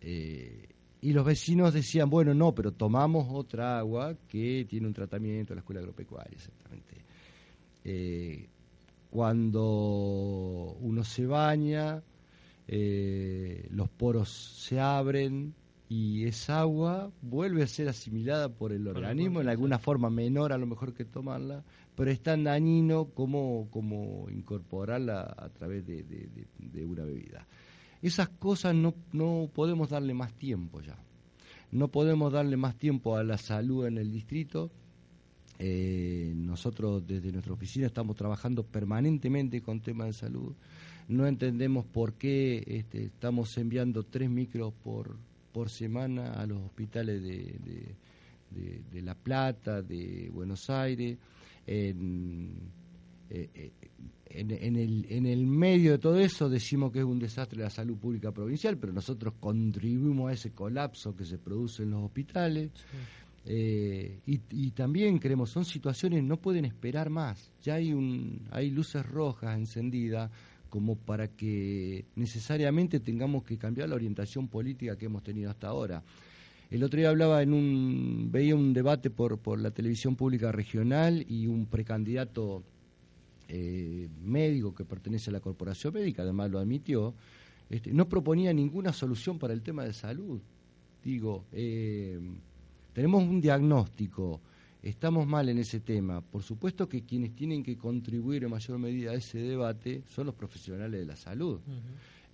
Eh, 0.00 0.68
y 1.00 1.12
los 1.12 1.26
vecinos 1.26 1.74
decían, 1.74 2.08
bueno, 2.08 2.32
no, 2.32 2.54
pero 2.54 2.72
tomamos 2.72 3.26
otra 3.30 3.78
agua 3.78 4.16
que 4.28 4.64
tiene 4.66 4.86
un 4.86 4.94
tratamiento 4.94 5.50
de 5.50 5.56
la 5.56 5.60
escuela 5.60 5.80
agropecuaria, 5.80 6.32
exactamente. 6.32 7.04
Eh, 7.84 8.48
cuando 9.10 10.76
uno 10.80 11.04
se 11.04 11.26
baña, 11.26 12.02
eh, 12.66 13.68
los 13.70 13.90
poros 13.90 14.30
se 14.30 14.80
abren 14.80 15.54
y 15.88 16.24
esa 16.24 16.60
agua 16.60 17.12
vuelve 17.20 17.62
a 17.62 17.66
ser 17.66 17.88
asimilada 17.88 18.48
por 18.48 18.72
el 18.72 18.88
organismo 18.88 19.40
en 19.40 19.48
alguna 19.48 19.78
forma 19.78 20.08
menor 20.08 20.52
a 20.52 20.58
lo 20.58 20.66
mejor 20.66 20.94
que 20.94 21.04
tomarla, 21.04 21.62
pero 21.94 22.10
es 22.10 22.20
tan 22.20 22.44
dañino 22.44 23.06
como, 23.06 24.26
incorporarla 24.30 25.34
a 25.36 25.48
través 25.50 25.86
de, 25.86 26.02
de 26.02 26.84
una 26.84 27.04
bebida. 27.04 27.46
Esas 28.02 28.28
cosas 28.28 28.74
no, 28.74 28.94
no 29.12 29.50
podemos 29.52 29.90
darle 29.90 30.14
más 30.14 30.34
tiempo 30.34 30.80
ya. 30.80 30.98
No 31.72 31.88
podemos 31.88 32.32
darle 32.32 32.56
más 32.56 32.76
tiempo 32.76 33.16
a 33.16 33.24
la 33.24 33.38
salud 33.38 33.86
en 33.86 33.98
el 33.98 34.12
distrito 34.12 34.70
eh, 35.58 36.32
nosotros 36.34 37.06
desde 37.06 37.30
nuestra 37.30 37.52
oficina 37.52 37.86
estamos 37.86 38.16
trabajando 38.16 38.64
permanentemente 38.64 39.62
con 39.62 39.80
temas 39.80 40.08
de 40.08 40.12
salud. 40.12 40.52
No 41.08 41.26
entendemos 41.26 41.84
por 41.84 42.14
qué 42.14 42.64
este, 42.66 43.04
estamos 43.04 43.56
enviando 43.58 44.04
tres 44.04 44.30
micros 44.30 44.72
por, 44.82 45.16
por 45.52 45.70
semana 45.70 46.32
a 46.32 46.46
los 46.46 46.60
hospitales 46.62 47.22
de, 47.22 47.94
de, 48.50 49.02
La 49.02 49.14
Plata, 49.14 49.82
de 49.82 50.30
Buenos 50.32 50.70
Aires. 50.70 51.18
En, 51.66 52.70
eh, 53.30 53.50
eh, 53.54 53.72
en, 54.26 54.50
en, 54.50 54.76
el, 54.76 55.06
en 55.08 55.26
el 55.26 55.46
medio 55.46 55.92
de 55.92 55.98
todo 55.98 56.18
eso 56.18 56.48
decimos 56.48 56.92
que 56.92 56.98
es 56.98 57.04
un 57.04 57.18
desastre 57.18 57.62
la 57.62 57.70
salud 57.70 57.96
pública 57.96 58.32
provincial, 58.32 58.76
pero 58.78 58.92
nosotros 58.92 59.34
contribuimos 59.38 60.30
a 60.30 60.34
ese 60.34 60.52
colapso 60.52 61.14
que 61.14 61.24
se 61.24 61.38
produce 61.38 61.84
en 61.84 61.90
los 61.90 62.04
hospitales. 62.04 62.70
Eh, 63.46 64.20
y, 64.26 64.70
también 64.70 65.18
creemos, 65.18 65.50
son 65.50 65.64
situaciones, 65.64 66.22
no 66.24 66.38
pueden 66.38 66.64
esperar 66.64 67.10
más. 67.10 67.50
Ya 67.62 67.74
hay, 67.74 67.92
un, 67.92 68.46
hay 68.50 68.70
luces 68.70 69.04
rojas 69.04 69.56
encendidas 69.56 70.30
como 70.70 70.96
para 70.96 71.28
que 71.28 72.06
necesariamente 72.16 73.00
tengamos 73.00 73.44
que 73.44 73.58
cambiar 73.58 73.88
la 73.88 73.94
orientación 73.94 74.48
política 74.48 74.96
que 74.96 75.06
hemos 75.06 75.22
tenido 75.22 75.50
hasta 75.50 75.68
ahora. 75.68 76.02
El 76.70 76.82
otro 76.82 76.98
día 76.98 77.10
hablaba 77.10 77.42
en 77.42 77.52
un, 77.52 78.28
veía 78.32 78.56
un 78.56 78.72
debate 78.72 79.10
por, 79.10 79.38
por 79.38 79.60
la 79.60 79.70
televisión 79.70 80.16
pública 80.16 80.50
regional 80.50 81.24
y 81.28 81.46
un 81.46 81.66
precandidato 81.66 82.62
eh, 83.48 84.08
médico 84.22 84.74
que 84.74 84.84
pertenece 84.84 85.30
a 85.30 85.34
la 85.34 85.40
corporación 85.40 85.94
médica, 85.94 86.22
además 86.22 86.50
lo 86.50 86.58
admitió, 86.58 87.14
este, 87.70 87.92
no 87.92 88.08
proponía 88.08 88.52
ninguna 88.52 88.92
solución 88.92 89.38
para 89.38 89.52
el 89.52 89.62
tema 89.62 89.84
de 89.84 89.92
salud. 89.92 90.40
Digo, 91.02 91.44
eh, 91.52 92.18
tenemos 92.92 93.22
un 93.22 93.40
diagnóstico, 93.40 94.40
estamos 94.82 95.26
mal 95.26 95.48
en 95.48 95.58
ese 95.58 95.80
tema. 95.80 96.20
Por 96.20 96.42
supuesto 96.42 96.88
que 96.88 97.02
quienes 97.02 97.34
tienen 97.34 97.62
que 97.62 97.76
contribuir 97.76 98.44
en 98.44 98.50
mayor 98.50 98.78
medida 98.78 99.10
a 99.10 99.14
ese 99.14 99.38
debate 99.38 100.02
son 100.08 100.26
los 100.26 100.34
profesionales 100.34 101.00
de 101.00 101.06
la 101.06 101.16
salud. 101.16 101.60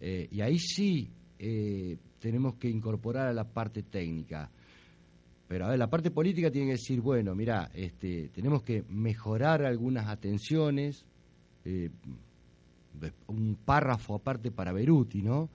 Eh, 0.01 0.29
y 0.31 0.41
ahí 0.41 0.59
sí 0.59 1.09
eh, 1.39 1.97
tenemos 2.21 2.55
que 2.55 2.69
incorporar 2.69 3.29
a 3.29 3.33
la 3.33 3.45
parte 3.45 3.83
técnica. 3.83 4.51
Pero 5.49 5.67
a 5.67 5.71
ver, 5.71 5.79
la 5.79 5.91
parte 5.91 6.11
política 6.13 6.51
tiene 6.51 6.69
que 6.69 6.73
decir, 6.73 7.01
bueno, 7.01 7.35
mira, 7.35 7.71
este, 7.75 8.29
tenemos 8.29 8.63
que 8.63 8.85
mejorar 8.89 9.65
algunas 9.65 10.07
atenciones, 10.07 11.05
eh, 11.65 11.91
un 13.27 13.57
párrafo 13.65 14.15
aparte 14.15 14.51
para 14.51 14.73
Beruti, 14.73 15.23
¿no? 15.23 15.49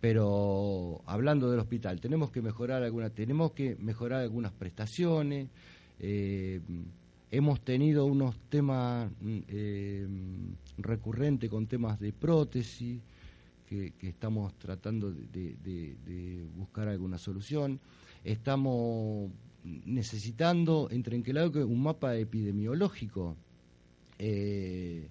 pero 0.00 1.02
hablando 1.06 1.50
del 1.50 1.60
hospital, 1.60 2.00
tenemos 2.00 2.30
que 2.30 2.42
mejorar 2.42 2.82
algunas, 2.82 3.12
tenemos 3.12 3.52
que 3.52 3.76
mejorar 3.80 4.20
algunas 4.20 4.52
prestaciones. 4.52 5.48
Eh, 5.98 6.60
hemos 7.30 7.60
tenido 7.62 8.04
unos 8.04 8.38
temas 8.48 9.10
mm, 9.20 9.38
eh, 9.48 10.06
recurrentes 10.78 11.50
con 11.50 11.66
temas 11.66 11.98
de 11.98 12.12
prótesis 12.12 13.00
que, 13.66 13.92
estamos 14.00 14.56
tratando 14.58 15.10
de, 15.12 16.46
buscar 16.56 16.88
alguna 16.88 17.18
solución. 17.18 17.80
Estamos 18.24 19.30
necesitando, 19.64 20.88
entre 20.90 21.16
en 21.16 21.22
que 21.22 21.32
un 21.64 21.82
mapa 21.82 22.16
epidemiológico. 22.16 23.36
Eh, 24.18 25.08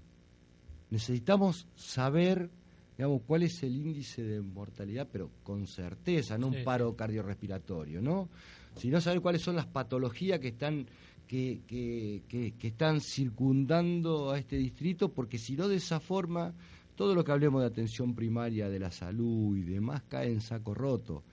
necesitamos 0.90 1.68
saber 1.76 2.50
digamos, 2.98 3.22
cuál 3.28 3.44
es 3.44 3.62
el 3.64 3.76
índice 3.76 4.24
de 4.24 4.42
mortalidad, 4.42 5.08
pero 5.12 5.30
con 5.44 5.68
certeza, 5.68 6.38
no 6.38 6.48
un 6.48 6.64
paro 6.64 6.96
cardiorrespiratorio, 6.96 8.02
¿no? 8.02 8.30
Sino 8.78 9.02
saber 9.02 9.22
cuáles 9.22 9.42
son 9.42 9.56
las 9.56 9.66
patologías 9.66 10.40
que 10.40 10.50
están 10.50 10.88
que, 11.28 11.62
que, 11.68 12.22
que, 12.28 12.68
están 12.68 13.02
circundando 13.02 14.32
a 14.32 14.38
este 14.38 14.58
distrito, 14.58 15.12
porque 15.12 15.40
si 15.40 15.56
no 15.56 15.68
de 15.68 15.78
esa 15.78 16.00
forma, 16.00 16.54
todo 16.96 17.14
lo 17.14 17.24
que 17.24 17.32
hablemos 17.32 17.62
de 17.62 17.68
atención 17.68 18.16
primaria, 18.16 18.70
de 18.70 18.80
la 18.80 18.92
salud 18.92 19.58
y 19.58 19.64
demás, 19.64 20.04
cae 20.08 20.32
en 20.32 20.42
saco 20.42 20.74
roto. 20.74 21.24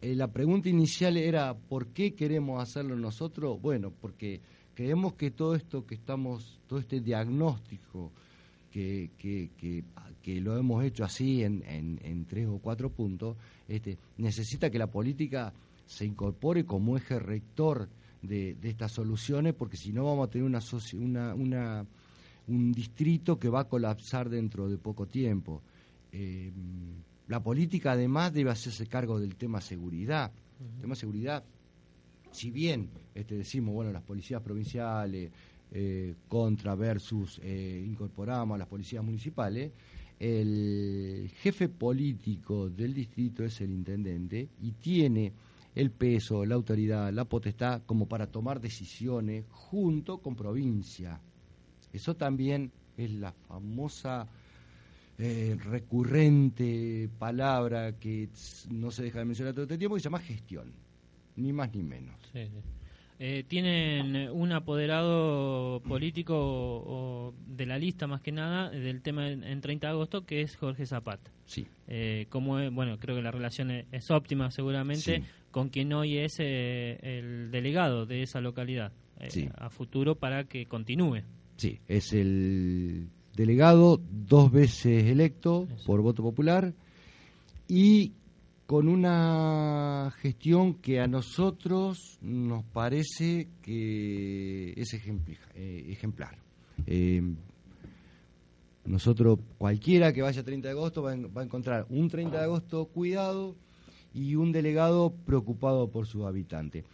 Eh, 0.00 0.14
la 0.14 0.30
pregunta 0.32 0.68
inicial 0.68 1.16
era, 1.16 1.54
¿por 1.54 1.88
qué 1.88 2.14
queremos 2.14 2.62
hacerlo 2.62 2.96
nosotros? 2.96 3.60
Bueno, 3.60 3.90
porque 3.90 4.40
creemos 4.74 5.14
que 5.14 5.30
todo 5.30 5.54
esto 5.54 5.86
que 5.86 5.94
estamos, 5.94 6.60
todo 6.66 6.78
este 6.78 7.00
diagnóstico, 7.00 8.12
que, 8.70 9.10
que, 9.16 9.50
que, 10.22 10.40
lo 10.40 10.58
hemos 10.58 10.84
hecho 10.84 11.02
así 11.02 11.42
en, 11.42 11.64
en, 11.66 12.24
tres 12.26 12.46
o 12.46 12.58
cuatro 12.58 12.90
puntos, 12.90 13.36
este, 13.68 13.96
necesita 14.18 14.68
que 14.68 14.78
la 14.78 14.88
política 14.88 15.54
se 15.86 16.04
incorpore 16.04 16.66
como 16.66 16.96
eje 16.96 17.18
rector 17.18 17.88
de, 18.20 18.54
de 18.54 18.68
estas 18.68 18.92
soluciones, 18.92 19.54
porque 19.54 19.78
si 19.78 19.92
no 19.92 20.04
vamos 20.04 20.28
a 20.28 20.30
tener 20.30 20.44
una, 20.44 20.60
una, 20.94 21.34
una, 21.34 21.86
un 22.48 22.72
distrito 22.72 23.38
que 23.38 23.48
va 23.48 23.60
a 23.60 23.68
colapsar 23.68 24.28
dentro 24.28 24.68
de 24.68 24.78
poco 24.78 25.06
tiempo. 25.06 25.62
Eh, 26.12 26.52
la 27.28 27.42
política 27.42 27.92
además 27.92 28.32
debe 28.32 28.50
hacerse 28.50 28.86
cargo 28.86 29.18
del 29.18 29.36
tema 29.36 29.60
seguridad. 29.60 30.32
El 30.60 30.80
tema 30.80 30.94
seguridad, 30.94 31.44
si 32.30 32.50
bien 32.50 32.88
este, 33.14 33.36
decimos, 33.36 33.74
bueno, 33.74 33.92
las 33.92 34.02
policías 34.02 34.40
provinciales, 34.42 35.30
eh, 35.72 36.14
contra 36.28 36.76
versus 36.76 37.40
eh, 37.42 37.84
incorporamos 37.84 38.54
a 38.54 38.58
las 38.58 38.68
policías 38.68 39.02
municipales, 39.02 39.72
el 40.18 41.30
jefe 41.42 41.68
político 41.68 42.70
del 42.70 42.94
distrito 42.94 43.44
es 43.44 43.60
el 43.60 43.72
intendente 43.72 44.48
y 44.62 44.72
tiene 44.72 45.32
el 45.74 45.90
peso, 45.90 46.46
la 46.46 46.54
autoridad, 46.54 47.12
la 47.12 47.24
potestad 47.24 47.82
como 47.84 48.06
para 48.06 48.28
tomar 48.28 48.60
decisiones 48.60 49.44
junto 49.50 50.18
con 50.18 50.36
provincia. 50.36 51.20
Eso 51.96 52.14
también 52.14 52.70
es 52.96 53.10
la 53.10 53.32
famosa 53.32 54.28
eh, 55.18 55.56
recurrente 55.58 57.08
palabra 57.18 57.92
que 57.98 58.28
no 58.70 58.90
se 58.90 59.02
deja 59.02 59.20
de 59.20 59.24
mencionar 59.24 59.54
todo 59.54 59.64
este 59.64 59.78
tiempo 59.78 59.96
que 59.96 60.00
se 60.00 60.04
llama 60.04 60.20
gestión, 60.20 60.72
ni 61.36 61.52
más 61.52 61.72
ni 61.74 61.82
menos. 61.82 62.14
Eh, 63.18 63.44
tienen 63.48 64.30
un 64.30 64.52
apoderado 64.52 65.80
político 65.88 66.34
o, 66.36 67.34
de 67.46 67.64
la 67.64 67.78
lista 67.78 68.06
más 68.06 68.20
que 68.20 68.30
nada 68.30 68.68
del 68.68 69.00
tema 69.00 69.30
en, 69.30 69.60
30 69.62 69.86
de 69.86 69.90
agosto 69.90 70.26
que 70.26 70.42
es 70.42 70.54
Jorge 70.56 70.84
Zapata. 70.84 71.30
Sí. 71.46 71.66
Eh, 71.88 72.26
como 72.28 72.70
bueno, 72.72 72.98
creo 72.98 73.16
que 73.16 73.22
la 73.22 73.30
relación 73.30 73.70
es, 73.70 74.10
óptima 74.10 74.50
seguramente 74.50 75.22
con 75.50 75.70
quien 75.70 75.94
hoy 75.94 76.18
es 76.18 76.36
eh, 76.40 76.98
el 77.02 77.50
delegado 77.50 78.04
de 78.04 78.22
esa 78.22 78.42
localidad 78.42 78.92
a 79.56 79.70
futuro 79.70 80.16
para 80.16 80.44
que 80.44 80.66
continúe. 80.66 81.22
Sí, 81.56 81.80
es 81.88 82.12
el 82.12 83.08
delegado 83.34 84.00
dos 84.10 84.50
veces 84.50 85.04
electo 85.04 85.68
por 85.86 86.00
voto 86.02 86.22
popular 86.22 86.74
y 87.68 88.12
con 88.66 88.88
una 88.88 90.12
gestión 90.18 90.74
que 90.74 91.00
a 91.00 91.06
nosotros 91.06 92.18
nos 92.20 92.64
parece 92.64 93.48
que 93.62 94.74
es 94.76 94.92
eh, 94.94 95.86
ejemplar. 95.88 96.38
Eh, 96.86 97.22
nosotros, 98.84 99.38
cualquiera 99.58 100.12
que 100.12 100.22
vaya 100.22 100.42
30 100.42 100.68
de 100.68 100.72
agosto 100.72 101.02
va, 101.02 101.12
a 101.12 101.42
encontrar 101.42 101.86
un 101.90 102.08
30 102.08 102.38
de 102.38 102.44
agosto 102.44 102.86
cuidado 102.86 103.56
y 104.14 104.34
un 104.34 104.52
delegado 104.52 105.12
preocupado 105.24 105.88
por 105.90 106.06
sus 106.06 106.24
habitantes. 106.24 106.84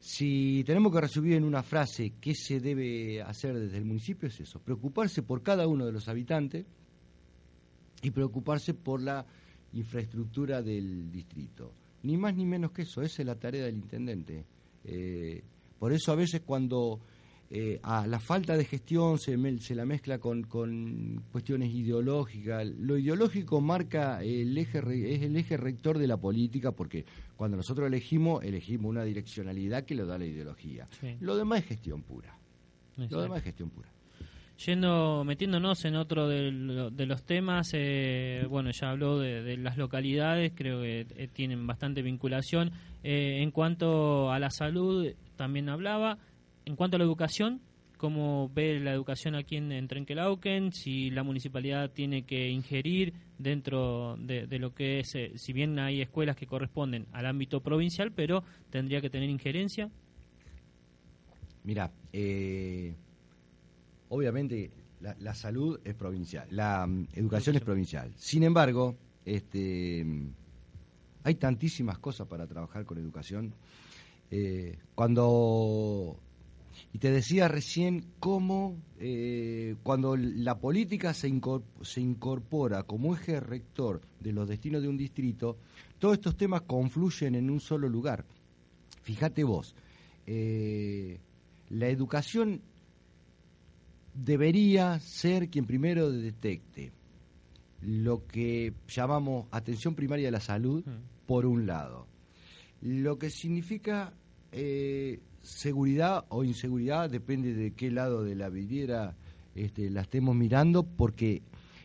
Si 0.00 0.64
tenemos 0.64 0.92
que 0.92 1.00
resumir 1.02 1.34
en 1.34 1.44
una 1.44 1.62
frase 1.62 2.14
qué 2.18 2.34
se 2.34 2.58
debe 2.58 3.20
hacer 3.20 3.58
desde 3.58 3.76
el 3.76 3.84
municipio 3.84 4.28
es 4.28 4.40
eso, 4.40 4.58
preocuparse 4.58 5.22
por 5.22 5.42
cada 5.42 5.68
uno 5.68 5.84
de 5.84 5.92
los 5.92 6.08
habitantes 6.08 6.64
y 8.02 8.10
preocuparse 8.10 8.72
por 8.72 9.02
la 9.02 9.26
infraestructura 9.74 10.62
del 10.62 11.12
distrito. 11.12 11.72
Ni 12.02 12.16
más 12.16 12.34
ni 12.34 12.46
menos 12.46 12.72
que 12.72 12.82
eso, 12.82 13.02
esa 13.02 13.20
es 13.20 13.26
la 13.26 13.34
tarea 13.34 13.66
del 13.66 13.76
intendente. 13.76 14.46
Eh, 14.84 15.42
por 15.78 15.92
eso 15.92 16.12
a 16.12 16.14
veces 16.14 16.40
cuando 16.46 16.98
eh, 17.50 17.80
a 17.82 18.06
la 18.06 18.20
falta 18.20 18.56
de 18.56 18.64
gestión 18.64 19.18
se, 19.18 19.36
se 19.58 19.74
la 19.74 19.84
mezcla 19.84 20.18
con, 20.18 20.44
con, 20.44 21.24
cuestiones 21.32 21.74
ideológicas, 21.74 22.64
lo 22.66 22.96
ideológico 22.96 23.60
marca 23.60 24.22
el 24.22 24.56
eje, 24.56 24.78
es 25.14 25.22
el 25.22 25.36
eje 25.36 25.56
rector 25.56 25.98
de 25.98 26.06
la 26.06 26.16
política 26.16 26.70
porque 26.70 27.04
cuando 27.36 27.56
nosotros 27.56 27.88
elegimos, 27.88 28.44
elegimos 28.44 28.90
una 28.90 29.02
direccionalidad 29.02 29.84
que 29.84 29.94
le 29.96 30.04
da 30.04 30.16
la 30.16 30.26
ideología. 30.26 30.86
Lo 31.20 31.36
demás 31.36 31.60
es 31.60 31.66
gestión 31.66 32.02
pura. 32.02 32.38
Lo 32.96 33.22
demás 33.22 33.38
es 33.38 33.44
gestión 33.44 33.70
pura. 33.70 33.88
Yendo, 34.66 35.24
metiéndonos 35.24 35.86
en 35.86 35.96
otro 35.96 36.28
de, 36.28 37.06
los 37.06 37.22
temas, 37.24 37.70
eh, 37.72 38.44
bueno, 38.50 38.70
ya 38.72 38.90
habló 38.90 39.18
de, 39.18 39.56
las 39.56 39.78
localidades, 39.78 40.52
creo 40.54 40.82
que 40.82 41.06
eh, 41.16 41.28
tienen 41.32 41.66
bastante 41.66 42.02
vinculación. 42.02 42.70
Eh, 43.02 43.38
en 43.40 43.52
cuanto 43.52 44.30
a 44.30 44.38
la 44.38 44.50
salud, 44.50 45.10
también 45.36 45.70
hablaba. 45.70 46.18
En 46.70 46.76
cuanto 46.76 46.94
a 46.94 46.98
la 46.98 47.04
educación, 47.04 47.60
¿cómo 47.96 48.48
ve 48.54 48.78
la 48.78 48.92
educación 48.92 49.34
aquí 49.34 49.56
en, 49.56 49.72
en 49.72 49.88
Trenquelauquen? 49.88 50.72
Si 50.72 51.10
la 51.10 51.24
municipalidad 51.24 51.90
tiene 51.90 52.22
que 52.22 52.48
ingerir 52.48 53.12
dentro 53.38 54.16
de, 54.16 54.46
de 54.46 54.58
lo 54.60 54.72
que 54.72 55.00
es, 55.00 55.12
si 55.34 55.52
bien 55.52 55.80
hay 55.80 56.00
escuelas 56.00 56.36
que 56.36 56.46
corresponden 56.46 57.08
al 57.10 57.26
ámbito 57.26 57.60
provincial, 57.60 58.12
pero 58.12 58.44
tendría 58.70 59.00
que 59.00 59.10
tener 59.10 59.28
injerencia. 59.28 59.90
Mira, 61.64 61.90
eh 62.12 62.94
obviamente 64.10 64.70
la, 65.00 65.34
salud 65.34 65.80
es 65.82 65.94
provincial, 65.94 66.46
la 66.50 66.86
mm, 66.86 67.08
educación 67.14 67.56
es 67.56 67.62
provincial. 67.62 68.12
Sin 68.16 68.44
embargo, 68.44 68.96
este, 69.24 70.06
hay 71.24 71.34
tantísimas 71.34 71.98
cosas 71.98 72.28
para 72.28 72.46
trabajar 72.46 72.84
con 72.84 72.98
educación. 72.98 73.54
Eh, 74.30 74.78
cuando 74.94 76.16
y 76.92 76.98
te 76.98 77.10
decía 77.10 77.48
recién 77.48 78.06
cómo 78.18 78.76
eh, 78.98 79.76
cuando 79.82 80.16
la 80.16 80.58
política 80.58 81.14
se 81.14 81.28
incorpora, 81.28 82.82
como 82.82 83.14
eje 83.14 83.40
rector 83.40 84.00
de 84.20 84.32
los 84.32 84.48
destinos 84.48 84.82
de 84.82 84.88
un 84.88 84.96
distrito, 84.96 85.56
todos 85.98 86.14
estos 86.14 86.36
temas 86.36 86.62
confluyen 86.62 87.34
en 87.34 87.50
un 87.50 87.60
solo 87.60 87.88
lugar. 87.88 88.24
Fíjate 89.02 89.44
vos, 89.44 89.74
eh, 90.26 91.18
la 91.70 91.88
educación 91.88 92.60
debería 94.14 94.98
ser 95.00 95.48
quien 95.48 95.66
primero 95.66 96.10
detecte 96.10 96.92
lo 97.82 98.26
que 98.26 98.74
llamamos 98.88 99.46
atención 99.50 99.94
primaria 99.94 100.26
de 100.26 100.32
la 100.32 100.40
salud, 100.40 100.84
mm. 100.84 101.26
por 101.26 101.46
un 101.46 101.66
lado. 101.66 102.06
Lo 102.82 103.18
que 103.18 103.30
significa 103.30 104.12
eh, 104.52 105.20
seguridad 105.42 106.24
o 106.28 106.44
inseguridad, 106.44 107.10
depende 107.10 107.54
de 107.54 107.72
qué 107.72 107.90
lado 107.90 108.22
de 108.22 108.34
la 108.34 108.48
vidriera 108.48 109.16
este, 109.54 109.90
la 109.90 110.02
estemos 110.02 110.34
mirando, 110.34 110.84
porque 110.84 111.42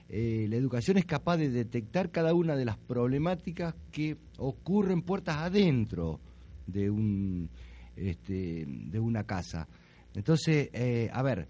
eh, 0.09 0.45
la 0.49 0.55
educación 0.55 0.97
es 0.97 1.05
capaz 1.05 1.37
de 1.37 1.49
detectar 1.49 2.11
cada 2.11 2.33
una 2.33 2.55
de 2.55 2.65
las 2.65 2.77
problemáticas 2.77 3.73
que 3.91 4.17
ocurren 4.37 5.01
puertas 5.01 5.37
adentro 5.37 6.19
de, 6.67 6.89
un, 6.89 7.49
este, 7.95 8.65
de 8.67 8.99
una 8.99 9.23
casa. 9.23 9.67
Entonces, 10.13 10.69
eh, 10.73 11.09
a 11.11 11.23
ver, 11.23 11.47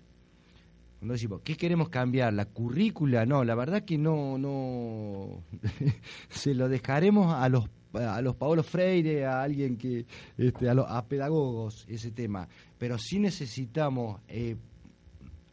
cuando 0.99 1.13
decimos, 1.13 1.41
¿qué 1.43 1.55
queremos 1.55 1.89
cambiar? 1.89 2.33
¿La 2.33 2.45
currícula? 2.45 3.25
No, 3.25 3.43
la 3.43 3.55
verdad 3.55 3.83
que 3.83 3.97
no, 3.97 4.37
no, 4.37 5.43
se 6.29 6.55
lo 6.55 6.69
dejaremos 6.69 7.33
a 7.33 7.49
los 7.49 7.69
a 7.95 8.21
los 8.21 8.35
Paolo 8.35 8.63
Freire, 8.63 9.25
a 9.25 9.41
alguien 9.41 9.77
que, 9.77 10.05
este, 10.37 10.69
a, 10.69 10.73
a 10.73 11.05
pedagogos, 11.05 11.85
ese 11.87 12.11
tema. 12.11 12.47
Pero 12.77 12.97
sí 12.97 13.19
necesitamos 13.19 14.21
eh, 14.27 14.55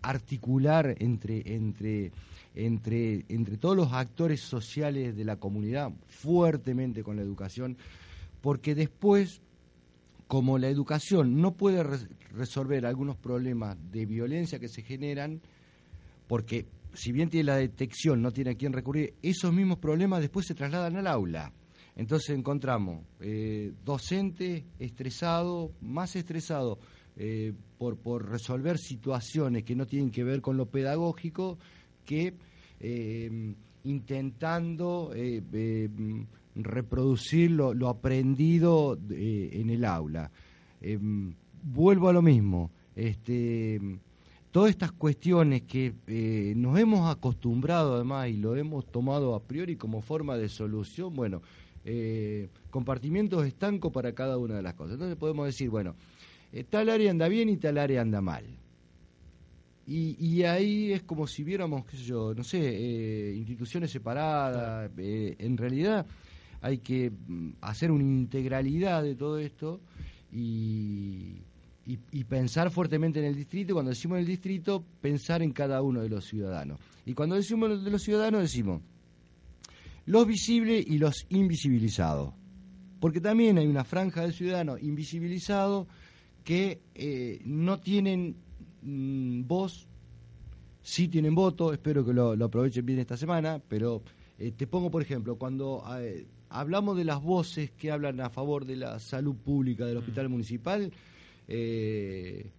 articular 0.03 0.97
entre, 0.99 1.43
entre, 1.55 2.13
entre, 2.55 3.25
entre 3.29 3.57
todos 3.57 3.77
los 3.77 3.93
actores 3.93 4.41
sociales 4.41 5.17
de 5.17 5.25
la 5.25 5.37
comunidad 5.37 5.93
fuertemente 6.09 7.03
con 7.03 7.17
la 7.17 7.23
educación, 7.23 7.77
porque 8.41 8.75
después 8.75 9.41
como 10.33 10.57
la 10.57 10.69
educación 10.69 11.43
no 11.43 11.53
puede 11.53 11.85
resolver 12.31 12.87
algunos 12.87 13.17
problemas 13.17 13.77
de 13.91 14.07
violencia 14.07 14.59
que 14.59 14.69
se 14.69 14.83
generan, 14.83 15.43
porque 16.27 16.65
si 16.95 17.13
bien 17.13 17.29
tiene 17.29 17.45
la 17.45 17.57
detección, 17.57 18.23
no 18.23 18.33
tiene 18.33 18.53
a 18.53 18.55
quién 18.55 18.73
recurrir, 18.73 19.13
esos 19.23 19.53
mismos 19.53 19.79
problemas 19.79 20.21
después 20.21 20.47
se 20.47 20.55
trasladan 20.55 20.97
al 20.97 21.07
aula. 21.07 21.53
Entonces 21.97 22.31
encontramos 22.31 23.05
eh, 23.21 23.73
docente 23.85 24.65
estresado, 24.79 25.73
más 25.81 26.17
estresado 26.17 26.79
eh, 27.17 27.53
por, 27.79 27.99
por 27.99 28.29
resolver 28.29 28.79
situaciones 28.79 29.65
que 29.65 29.77
no 29.77 29.87
tienen 29.87 30.11
que 30.11 30.25
ver 30.25 30.41
con 30.41 30.57
lo 30.57 30.67
pedagógico, 30.67 31.59
que 32.05 32.35
eh, 32.81 33.55
intentando 33.85 35.13
reproducir 36.55 37.51
lo, 37.51 37.89
aprendido 37.89 38.99
eh, 39.11 39.51
en 39.53 39.71
el 39.71 39.85
aula. 39.85 40.31
Em, 40.81 41.35
vuelvo 41.63 42.09
a 42.09 42.13
lo 42.13 42.23
mismo. 42.23 42.71
Este, 42.95 43.81
todas 44.51 44.71
estas 44.71 44.93
cuestiones 44.93 45.63
que 45.63 45.95
eh, 46.07 46.53
nos 46.57 46.79
hemos 46.79 47.11
acostumbrado 47.11 47.95
además 47.95 48.29
y 48.29 48.37
lo 48.37 48.57
hemos 48.57 48.87
tomado 48.87 49.35
a 49.35 49.43
priori 49.43 49.77
como 49.77 50.03
forma 50.03 50.37
de 50.37 50.49
solución, 50.49 51.15
bueno, 51.15 51.41
eh, 51.85 52.49
compartimientos 52.71 53.47
estancos 53.47 53.93
para 53.93 54.13
cada 54.13 54.39
una 54.39 54.57
de 54.57 54.63
las 54.63 54.75
cosas. 54.75 54.95
Entonces 54.95 55.17
podemos 55.17 55.47
decir, 55.47 55.71
bueno, 55.71 55.95
tal 56.71 56.89
área 56.89 57.11
anda 57.11 57.29
bien 57.29 57.49
y 57.49 57.57
tal 57.57 57.79
área 57.79 58.01
anda 58.01 58.21
mal. 58.21 58.45
Y, 59.85 60.17
y, 60.25 60.45
ahí 60.45 60.93
es 60.93 61.03
como 61.03 61.27
si 61.27 61.43
viéramos, 61.43 61.85
qué 61.85 61.97
sé 61.97 62.05
yo, 62.05 62.33
no 62.35 62.45
sé, 62.45 63.35
instituciones 63.37 63.91
separadas. 63.91 64.91
en 64.97 65.57
realidad, 65.57 66.07
hay 66.63 66.79
que 66.79 67.11
mm, 67.11 67.51
hacer 67.61 67.91
una 67.91 68.05
integralidad 68.05 69.03
de 69.03 69.17
todo 69.17 69.39
esto 69.39 69.81
y, 70.33 71.43
pensar 72.29 72.71
fuertemente 72.71 73.19
en 73.19 73.27
el 73.27 73.35
distrito. 73.35 73.75
Cuando 73.75 73.91
decimos 73.91 74.19
el 74.19 74.27
distrito, 74.27 74.83
pensar 75.01 75.43
en 75.43 75.53
cada 75.53 75.83
uno 75.83 76.01
de 76.01 76.09
los 76.09 76.25
ciudadanos. 76.25 76.79
Y 77.05 77.13
cuando 77.13 77.35
decimos 77.35 77.85
de 77.85 77.91
los 77.91 78.03
ciudadanos, 78.03 78.41
decimos 78.41 78.81
los 80.07 80.27
visibles 80.27 80.85
y 80.87 80.99
los 80.99 81.27
invisibilizados. 81.29 82.35
Porque 83.01 83.21
también 83.21 83.59
hay 83.59 83.67
una 83.67 83.85
franja 83.85 84.23
de 84.23 84.33
ciudadanos 84.33 84.83
invisibilizados 84.83 85.87
que 86.45 86.83
eh, 86.95 87.41
no 87.45 87.81
tienen 87.81 88.37
mm, 88.83 89.47
voz, 89.47 89.89
sí 90.83 91.09
tienen 91.09 91.35
voto, 91.35 91.73
espero 91.73 92.05
que 92.05 92.13
lo, 92.13 92.33
aprovechen 92.33 92.85
bien 92.85 92.99
esta 92.99 93.17
semana, 93.17 93.61
pero 93.69 94.03
eh, 94.39 94.53
te 94.53 94.67
pongo, 94.67 94.91
por 94.91 95.03
ejemplo, 95.03 95.37
cuando 95.37 95.85
eh, 95.99 96.27
hablamos 96.49 96.97
de 96.97 97.05
las 97.05 97.23
voces 97.23 97.71
que 97.71 97.91
hablan 97.91 98.21
a 98.21 98.31
favor 98.31 98.65
de 98.65 98.77
la 98.77 98.99
salud 98.99 99.37
pública 99.37 99.87
del 99.87 99.97
hospital 99.99 100.29
mm. 100.29 100.33
municipal, 100.33 100.93
eh, 101.49 102.51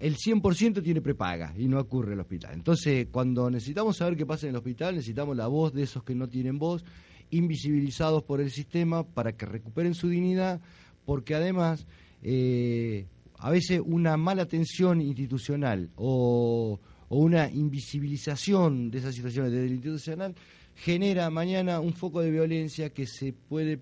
el 0.00 0.16
100% 0.16 0.82
tiene 0.82 1.02
prepaga 1.02 1.54
y 1.56 1.68
no 1.68 1.78
ocurre 1.78 2.14
el 2.14 2.20
hospital. 2.20 2.54
Entonces, 2.54 3.08
cuando 3.10 3.50
necesitamos 3.50 3.98
saber 3.98 4.16
qué 4.16 4.26
pasa 4.26 4.46
en 4.46 4.50
el 4.50 4.56
hospital, 4.56 4.94
necesitamos 4.94 5.36
la 5.36 5.46
voz 5.46 5.72
de 5.74 5.82
esos 5.82 6.02
que 6.02 6.14
no 6.14 6.26
tienen 6.26 6.58
voz, 6.58 6.84
invisibilizados 7.30 8.24
por 8.24 8.40
el 8.40 8.50
sistema 8.50 9.04
para 9.06 9.32
que 9.32 9.46
recuperen 9.46 9.94
su 9.94 10.08
dignidad, 10.08 10.60
porque 11.04 11.34
además, 11.34 11.86
eh, 12.22 13.06
a 13.38 13.50
veces 13.50 13.80
una 13.84 14.16
mala 14.16 14.42
atención 14.42 15.00
institucional 15.00 15.90
o, 15.96 16.80
o 17.08 17.18
una 17.18 17.50
invisibilización 17.50 18.90
de 18.90 18.98
esas 18.98 19.14
situaciones 19.14 19.52
desde 19.52 19.66
el 19.66 19.72
institucional 19.74 20.34
genera 20.76 21.28
mañana 21.28 21.78
un 21.78 21.92
foco 21.92 22.20
de 22.20 22.30
violencia 22.30 22.90
que 22.90 23.06
se 23.06 23.32
puede 23.34 23.80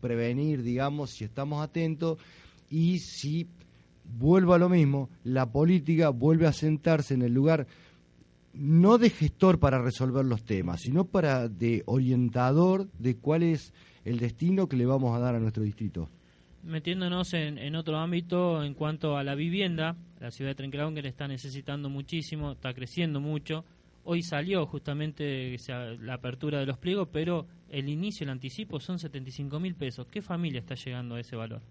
prevenir, 0.00 0.62
digamos, 0.62 1.10
si 1.10 1.24
estamos 1.24 1.62
atentos 1.62 2.18
y 2.68 2.98
si, 2.98 3.46
vuelvo 4.04 4.54
a 4.54 4.58
lo 4.58 4.68
mismo, 4.68 5.10
la 5.24 5.50
política 5.50 6.10
vuelve 6.10 6.46
a 6.46 6.52
sentarse 6.52 7.14
en 7.14 7.22
el 7.22 7.32
lugar 7.32 7.66
no 8.54 8.98
de 8.98 9.10
gestor 9.10 9.58
para 9.58 9.80
resolver 9.82 10.24
los 10.24 10.44
temas, 10.44 10.80
sino 10.82 11.04
para 11.04 11.48
de 11.48 11.82
orientador 11.86 12.88
de 12.98 13.16
cuál 13.16 13.42
es 13.42 13.72
el 14.04 14.18
destino 14.18 14.68
que 14.68 14.76
le 14.76 14.86
vamos 14.86 15.16
a 15.16 15.20
dar 15.20 15.34
a 15.34 15.40
nuestro 15.40 15.62
distrito. 15.62 16.08
Metiéndonos 16.62 17.32
en, 17.34 17.74
otro 17.74 17.96
ámbito 17.96 18.62
en 18.62 18.74
cuanto 18.74 19.16
a 19.16 19.24
la 19.24 19.34
vivienda, 19.34 19.96
la 20.20 20.30
ciudad 20.30 20.52
de 20.52 20.54
Trenquelauquen 20.54 21.06
está 21.06 21.26
necesitando 21.26 21.88
muchísimo, 21.88 22.52
está 22.52 22.72
creciendo 22.72 23.20
mucho. 23.20 23.64
Hoy 24.04 24.22
salió 24.22 24.66
justamente 24.66 25.56
la 26.00 26.14
apertura 26.14 26.60
de 26.60 26.66
los 26.66 26.78
pliegos, 26.78 27.08
pero 27.12 27.46
el 27.68 27.88
inicio, 27.88 28.24
el 28.24 28.30
anticipo 28.30 28.78
son 28.78 28.98
75 28.98 29.58
mil 29.58 29.74
pesos. 29.74 30.06
¿Qué 30.08 30.22
familia 30.22 30.60
está 30.60 30.74
llegando 30.76 31.16
a 31.16 31.20
ese 31.20 31.34
valor? 31.34 31.62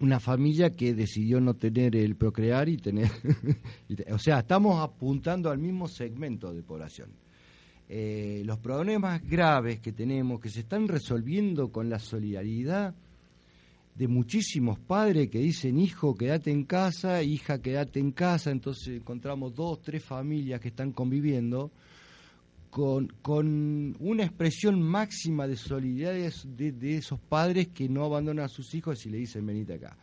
Una 0.00 0.20
familia 0.20 0.70
que 0.70 0.94
decidió 0.94 1.40
no 1.40 1.54
tener 1.54 1.96
el 1.96 2.16
procrear 2.16 2.68
y 2.68 2.76
tener... 2.76 3.10
o 4.12 4.18
sea, 4.18 4.40
estamos 4.40 4.80
apuntando 4.80 5.50
al 5.50 5.58
mismo 5.58 5.88
segmento 5.88 6.52
de 6.52 6.62
población. 6.62 7.10
Eh, 7.88 8.42
los 8.44 8.58
problemas 8.58 9.26
graves 9.26 9.80
que 9.80 9.92
tenemos, 9.92 10.40
que 10.40 10.50
se 10.50 10.60
están 10.60 10.88
resolviendo 10.88 11.72
con 11.72 11.88
la 11.88 11.98
solidaridad 11.98 12.94
de 13.94 14.08
muchísimos 14.08 14.78
padres 14.78 15.28
que 15.28 15.38
dicen, 15.38 15.78
hijo, 15.78 16.14
quédate 16.14 16.52
en 16.52 16.64
casa, 16.64 17.22
hija, 17.22 17.60
quédate 17.60 17.98
en 17.98 18.12
casa, 18.12 18.50
entonces 18.50 18.98
encontramos 18.98 19.54
dos, 19.54 19.80
tres 19.82 20.04
familias 20.04 20.60
que 20.60 20.68
están 20.68 20.92
conviviendo 20.92 21.72
con, 22.70 23.08
con 23.22 23.96
una 24.00 24.24
expresión 24.24 24.82
máxima 24.82 25.46
de 25.46 25.56
solidaridad 25.56 26.32
de, 26.44 26.72
de, 26.72 26.96
esos 26.96 27.18
padres 27.20 27.68
que 27.68 27.88
no 27.88 28.04
abandonan 28.04 28.44
a 28.44 28.48
sus 28.48 28.74
hijos 28.74 29.04
y 29.06 29.10
le 29.10 29.18
dicen, 29.18 29.46
venite 29.46 29.74
acá. 29.74 29.96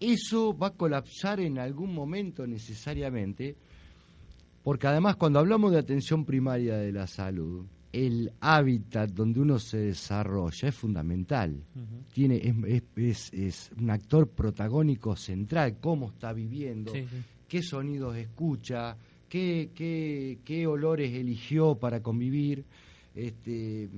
Eso 0.00 0.56
va 0.56 0.68
a 0.68 0.74
colapsar 0.74 1.40
en 1.40 1.58
algún 1.58 1.92
momento 1.92 2.46
necesariamente, 2.46 3.56
porque 4.62 4.86
además 4.86 5.16
cuando 5.16 5.38
hablamos 5.38 5.72
de 5.72 5.78
atención 5.78 6.24
primaria 6.24 6.76
de 6.76 6.92
la 6.92 7.06
salud, 7.06 7.64
el 7.92 8.32
hábitat 8.40 9.10
donde 9.10 9.40
uno 9.40 9.58
se 9.58 9.78
desarrolla 9.78 10.68
es 10.68 10.74
fundamental. 10.74 11.64
Tiene, 12.12 12.54
es, 12.96 13.32
es, 13.32 13.70
un 13.78 13.90
actor 13.90 14.28
protagónico 14.28 15.16
central, 15.16 15.78
cómo 15.80 16.10
está 16.10 16.32
viviendo, 16.32 16.92
qué 17.48 17.62
sonidos 17.62 18.16
escucha, 18.16 18.96
qué, 19.28 19.70
qué, 19.74 20.38
qué, 20.44 20.66
olores 20.66 21.12
eligió 21.14 21.76
para 21.76 22.02
convivir. 22.02 22.64
Este, 23.14 23.88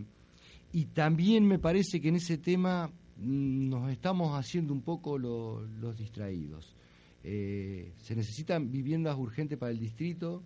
y 0.72 0.84
también 0.86 1.46
me 1.46 1.58
parece 1.58 2.00
que 2.00 2.08
en 2.08 2.16
ese 2.16 2.38
tema 2.38 2.88
mm, 2.88 3.68
nos 3.68 3.90
estamos 3.90 4.38
haciendo 4.38 4.72
un 4.72 4.82
poco 4.82 5.18
los 5.18 5.96
distraídos. 5.96 6.74
Eh, 7.22 7.92
se 8.02 8.16
necesitan 8.16 8.70
viviendas 8.70 9.16
urgentes 9.18 9.58
para 9.58 9.72
el 9.72 9.78
distrito 9.78 10.42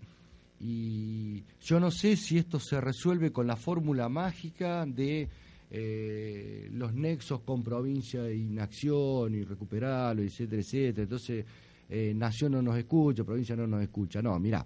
y 0.60 1.42
yo 1.60 1.78
no 1.78 1.90
sé 1.90 2.16
si 2.16 2.38
esto 2.38 2.58
se 2.58 2.80
resuelve 2.80 3.30
con 3.30 3.46
la 3.46 3.54
fórmula 3.54 4.08
mágica 4.08 4.84
de 4.84 5.28
eh, 5.70 6.68
los 6.72 6.94
nexos 6.94 7.40
con 7.40 7.62
provincia 7.62 8.22
de 8.22 8.36
inacción 8.36 9.34
y 9.34 9.42
recuperarlo, 9.42 10.22
etcétera, 10.22 10.62
etcétera. 10.62 11.02
Entonces, 11.02 11.44
eh, 11.88 12.12
Nación 12.14 12.52
no 12.52 12.62
nos 12.62 12.76
escucha, 12.76 13.24
provincia 13.24 13.56
no 13.56 13.66
nos 13.66 13.82
escucha. 13.82 14.22
No, 14.22 14.38
mira, 14.38 14.64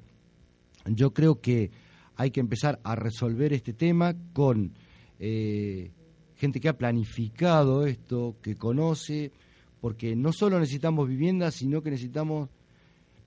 yo 0.94 1.12
creo 1.12 1.40
que 1.40 1.70
hay 2.16 2.30
que 2.30 2.40
empezar 2.40 2.80
a 2.82 2.94
resolver 2.96 3.52
este 3.52 3.72
tema 3.72 4.14
con 4.32 4.72
eh, 5.20 5.90
gente 6.36 6.60
que 6.60 6.68
ha 6.68 6.76
planificado 6.76 7.86
esto, 7.86 8.36
que 8.42 8.56
conoce, 8.56 9.32
porque 9.80 10.16
no 10.16 10.32
solo 10.32 10.58
necesitamos 10.58 11.08
viviendas, 11.08 11.54
sino 11.54 11.82
que 11.82 11.90
necesitamos 11.90 12.48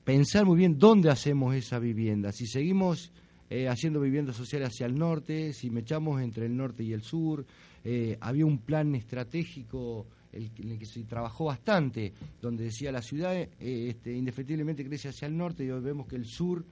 pensar 0.04 0.45
muy 0.45 0.58
bien 0.58 0.78
dónde 0.78 1.10
hacemos 1.10 1.56
esa 1.56 1.80
vivienda. 1.80 2.32
Si 2.32 2.47
seguimos 2.47 3.12
eh, 3.50 3.67
haciendo 3.67 4.00
viviendas 4.00 4.36
sociales 4.36 4.69
hacia 4.69 4.86
el 4.86 4.97
norte, 4.97 5.54
si 5.54 5.69
me 5.69 5.82
echamos 5.82 6.21
entre 6.21 6.45
el 6.45 6.56
norte 6.56 6.84
y 6.84 6.93
el 6.93 7.02
sur, 7.02 7.45
eh, 7.84 8.17
había 8.19 8.45
un 8.45 8.60
plan 8.60 8.93
estratégico 8.95 10.08
en 10.34 10.71
el 10.71 10.80
que 10.80 10.86
se 10.86 11.04
trabajó 11.04 11.45
bastante, 11.45 12.13
donde 12.41 12.65
decía 12.65 12.91
la 12.91 13.02
ciudad 13.02 13.36
eh, 13.36 13.50
este, 13.60 14.13
indefectiblemente 14.13 14.86
crece 14.86 15.10
hacia 15.10 15.28
el 15.28 15.36
norte 15.36 15.65
y 15.65 15.71
hoy 15.71 15.82
vemos 15.82 16.08
que 16.08 16.15
el 16.15 16.26
sur... 16.26 16.65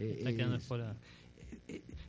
está 0.00 0.32
quedando 0.32 0.58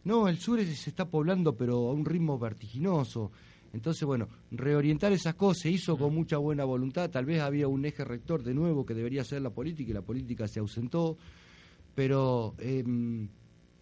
no, 0.04 0.28
el 0.28 0.38
sur 0.40 0.60
se 0.64 0.90
está 0.90 1.08
poblando, 1.10 1.56
pero 1.56 1.90
a 1.90 1.94
un 1.94 2.06
ritmo 2.06 2.40
vertiginoso. 2.40 3.32
Entonces, 3.74 4.04
bueno, 4.04 4.28
reorientar 4.50 5.14
esas 5.14 5.36
cosas 5.36 5.64
se 5.64 5.70
hizo 5.70 5.98
con 5.98 6.14
mucha 6.14 6.38
buena 6.38 6.66
voluntad. 6.66 7.10
Tal 7.10 7.26
vez 7.26 7.42
había 7.42 7.68
un 7.68 7.86
eje 7.86 8.04
rector 8.04 8.44
de 8.44 8.54
nuevo 8.54 8.86
que 8.86 8.94
debería 8.94 9.24
ser 9.24 9.42
la 9.42 9.52
política 9.52 9.92
y 9.92 9.94
la 9.94 10.02
política 10.02 10.48
se 10.48 10.60
ausentó. 10.60 11.18
Pero 11.94 12.56
em, 12.58 13.28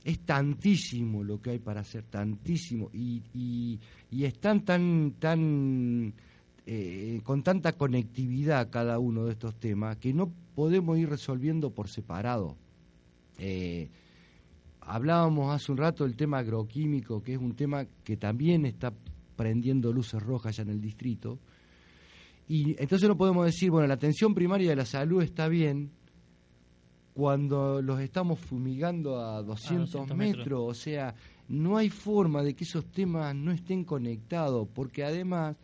es 0.03 0.19
tantísimo 0.25 1.23
lo 1.23 1.41
que 1.41 1.51
hay 1.51 1.59
para 1.59 1.81
hacer, 1.81 2.03
tantísimo. 2.03 2.89
Y, 2.93 3.23
y, 3.33 4.23
están 4.23 4.65
tan, 4.65 5.15
tan, 5.19 6.13
eh, 6.65 7.21
con 7.23 7.43
tanta 7.43 7.73
conectividad 7.73 8.69
cada 8.69 8.99
uno 8.99 9.25
de 9.25 9.31
estos 9.31 9.55
temas 9.55 9.97
que 9.97 10.13
no 10.13 10.31
podemos 10.53 10.97
ir 10.99 11.09
resolviendo 11.09 11.71
por 11.71 11.87
separado. 11.87 12.57
Eh, 13.39 13.89
hablábamos 14.81 15.55
hace 15.55 15.71
un 15.71 15.77
rato 15.77 16.03
del 16.03 16.15
tema 16.15 16.39
agroquímico, 16.39 17.23
que 17.23 17.33
es 17.33 17.39
un 17.39 17.55
tema 17.55 17.85
que 18.03 18.17
también 18.17 18.65
está 18.65 18.93
prendiendo 19.35 19.93
luces 19.93 20.21
rojas 20.21 20.57
ya 20.57 20.63
en 20.63 20.69
el 20.69 20.81
distrito. 20.81 21.39
Y 22.47 22.71
entonces 22.81 23.07
no 23.07 23.15
podemos 23.15 23.45
decir, 23.45 23.71
bueno, 23.71 23.87
la 23.87 23.93
atención 23.93 24.33
primaria 24.33 24.71
de 24.71 24.75
la 24.75 24.85
salud 24.85 25.21
está 25.21 25.47
bien 25.47 25.91
cuando 27.13 27.81
los 27.81 27.99
estamos 27.99 28.39
fumigando 28.39 29.19
a 29.19 29.43
200, 29.43 30.15
metros. 30.15 30.61
O 30.65 30.73
sea, 30.73 31.13
no 31.47 31.77
hay 31.77 31.89
forma 31.89 32.43
de 32.43 32.55
que 32.55 32.63
esos 32.63 32.85
temas 32.85 33.35
no 33.35 33.51
estén 33.51 33.83
conectados, 33.83 34.67
porque 34.73 35.03
además 35.03 35.55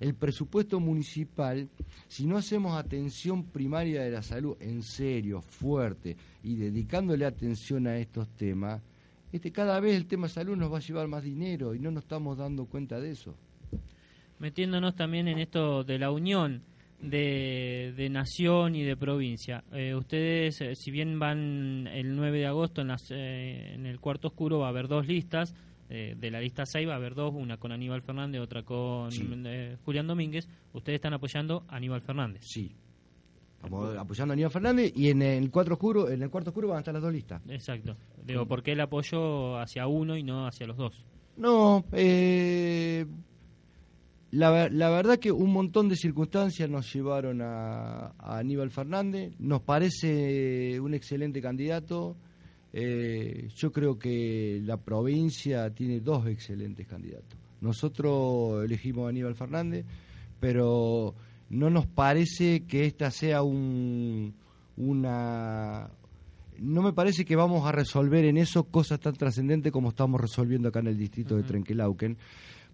el 0.00 0.14
presupuesto 0.14 0.80
municipal, 0.80 1.68
si 2.08 2.26
no 2.26 2.36
hacemos 2.36 2.76
atención 2.76 3.44
primaria 3.44 4.02
de 4.02 4.10
la 4.10 4.22
salud 4.22 4.56
en 4.60 4.82
serio, 4.82 5.42
fuerte, 5.42 6.16
y 6.42 6.56
dedicándole 6.56 7.24
atención 7.24 7.86
a 7.86 7.98
estos 7.98 8.28
temas, 8.36 8.82
este, 9.32 9.52
cada 9.52 9.80
vez 9.80 9.96
el 9.96 10.06
tema 10.06 10.28
salud 10.28 10.56
nos 10.56 10.72
va 10.72 10.78
a 10.78 10.80
llevar 10.80 11.08
más 11.08 11.22
dinero 11.22 11.74
y 11.74 11.78
no 11.78 11.90
nos 11.90 12.04
estamos 12.04 12.38
dando 12.38 12.66
cuenta 12.66 13.00
de 13.00 13.10
eso. 13.10 13.34
Metiéndonos 14.38 14.94
también 14.94 15.28
en 15.28 15.38
esto 15.38 15.82
de 15.82 15.98
la 15.98 16.10
unión 16.10 16.62
de, 17.00 18.08
nación 18.10 18.74
y 18.74 18.82
de 18.82 18.96
provincia. 18.96 19.64
Eh, 19.72 19.94
ustedes, 19.94 20.60
eh, 20.60 20.74
si 20.74 20.90
bien 20.90 21.18
van 21.18 21.86
el 21.86 22.16
9 22.16 22.38
de 22.38 22.46
agosto 22.46 22.80
en, 22.80 22.88
las, 22.88 23.10
eh, 23.10 23.74
en 23.74 23.86
el 23.86 24.00
cuarto 24.00 24.28
oscuro, 24.28 24.60
va 24.60 24.66
a 24.66 24.70
haber 24.70 24.88
dos 24.88 25.06
listas. 25.06 25.54
De 25.88 26.30
la 26.30 26.40
lista 26.40 26.66
6 26.66 26.88
va 26.88 26.94
a 26.94 26.96
haber 26.96 27.14
dos, 27.14 27.32
una 27.34 27.58
con 27.58 27.72
Aníbal 27.72 28.02
Fernández, 28.02 28.40
otra 28.40 28.62
con 28.62 29.10
Julián 29.84 30.06
Domínguez. 30.06 30.48
Ustedes 30.72 30.96
están 30.96 31.14
apoyando 31.14 31.64
a 31.68 31.76
Aníbal 31.76 32.00
Fernández. 32.02 32.42
Sí, 32.44 32.74
apoyando 33.62 34.32
a 34.32 34.34
Aníbal 34.34 34.50
Fernández 34.50 34.92
y 34.94 35.10
en 35.10 35.22
el 35.22 35.50
cuarto 35.50 35.74
oscuro, 35.74 36.08
en 36.08 36.22
el 36.22 36.30
cuarto 36.30 36.50
oscuro 36.50 36.68
van 36.68 36.78
a 36.78 36.80
estar 36.80 36.94
las 36.94 37.02
dos 37.02 37.12
listas. 37.12 37.42
Exacto. 37.48 37.96
Digo, 38.24 38.46
¿por 38.46 38.62
qué 38.62 38.72
el 38.72 38.80
apoyo 38.80 39.58
hacia 39.58 39.86
uno 39.86 40.16
y 40.16 40.22
no 40.22 40.46
hacia 40.46 40.66
los 40.66 40.76
dos? 40.76 41.04
No, 41.36 41.84
eh, 41.92 43.06
la, 44.30 44.68
la, 44.68 44.90
verdad 44.90 45.18
que 45.18 45.30
un 45.30 45.52
montón 45.52 45.88
de 45.88 45.96
circunstancias 45.96 46.68
nos 46.68 46.92
llevaron 46.92 47.40
a, 47.42 48.14
Aníbal 48.18 48.70
Fernández. 48.70 49.34
Nos 49.38 49.62
parece 49.62 50.80
un 50.80 50.94
excelente 50.94 51.40
candidato. 51.42 52.16
Eh, 52.78 53.48
yo 53.56 53.72
creo 53.72 53.98
que 53.98 54.60
la 54.62 54.76
provincia 54.76 55.70
tiene 55.70 56.00
dos 56.00 56.26
excelentes 56.26 56.86
candidatos. 56.86 57.38
Nosotros 57.62 58.66
elegimos 58.66 59.06
a 59.06 59.08
Aníbal 59.08 59.34
Fernández, 59.34 59.86
pero 60.38 61.14
no 61.48 61.70
nos 61.70 61.86
parece 61.86 62.66
que 62.66 62.84
esta 62.84 63.10
sea 63.10 63.42
un, 63.42 64.34
una... 64.76 65.88
No 66.58 66.82
me 66.82 66.92
parece 66.92 67.24
que 67.24 67.34
vamos 67.34 67.66
a 67.66 67.72
resolver 67.72 68.26
en 68.26 68.36
eso 68.36 68.64
cosas 68.64 69.00
tan 69.00 69.14
trascendentes 69.14 69.72
como 69.72 69.88
estamos 69.88 70.20
resolviendo 70.20 70.68
acá 70.68 70.80
en 70.80 70.88
el 70.88 70.98
distrito 70.98 71.34
de 71.34 71.44
Trenquelauquen. 71.44 72.18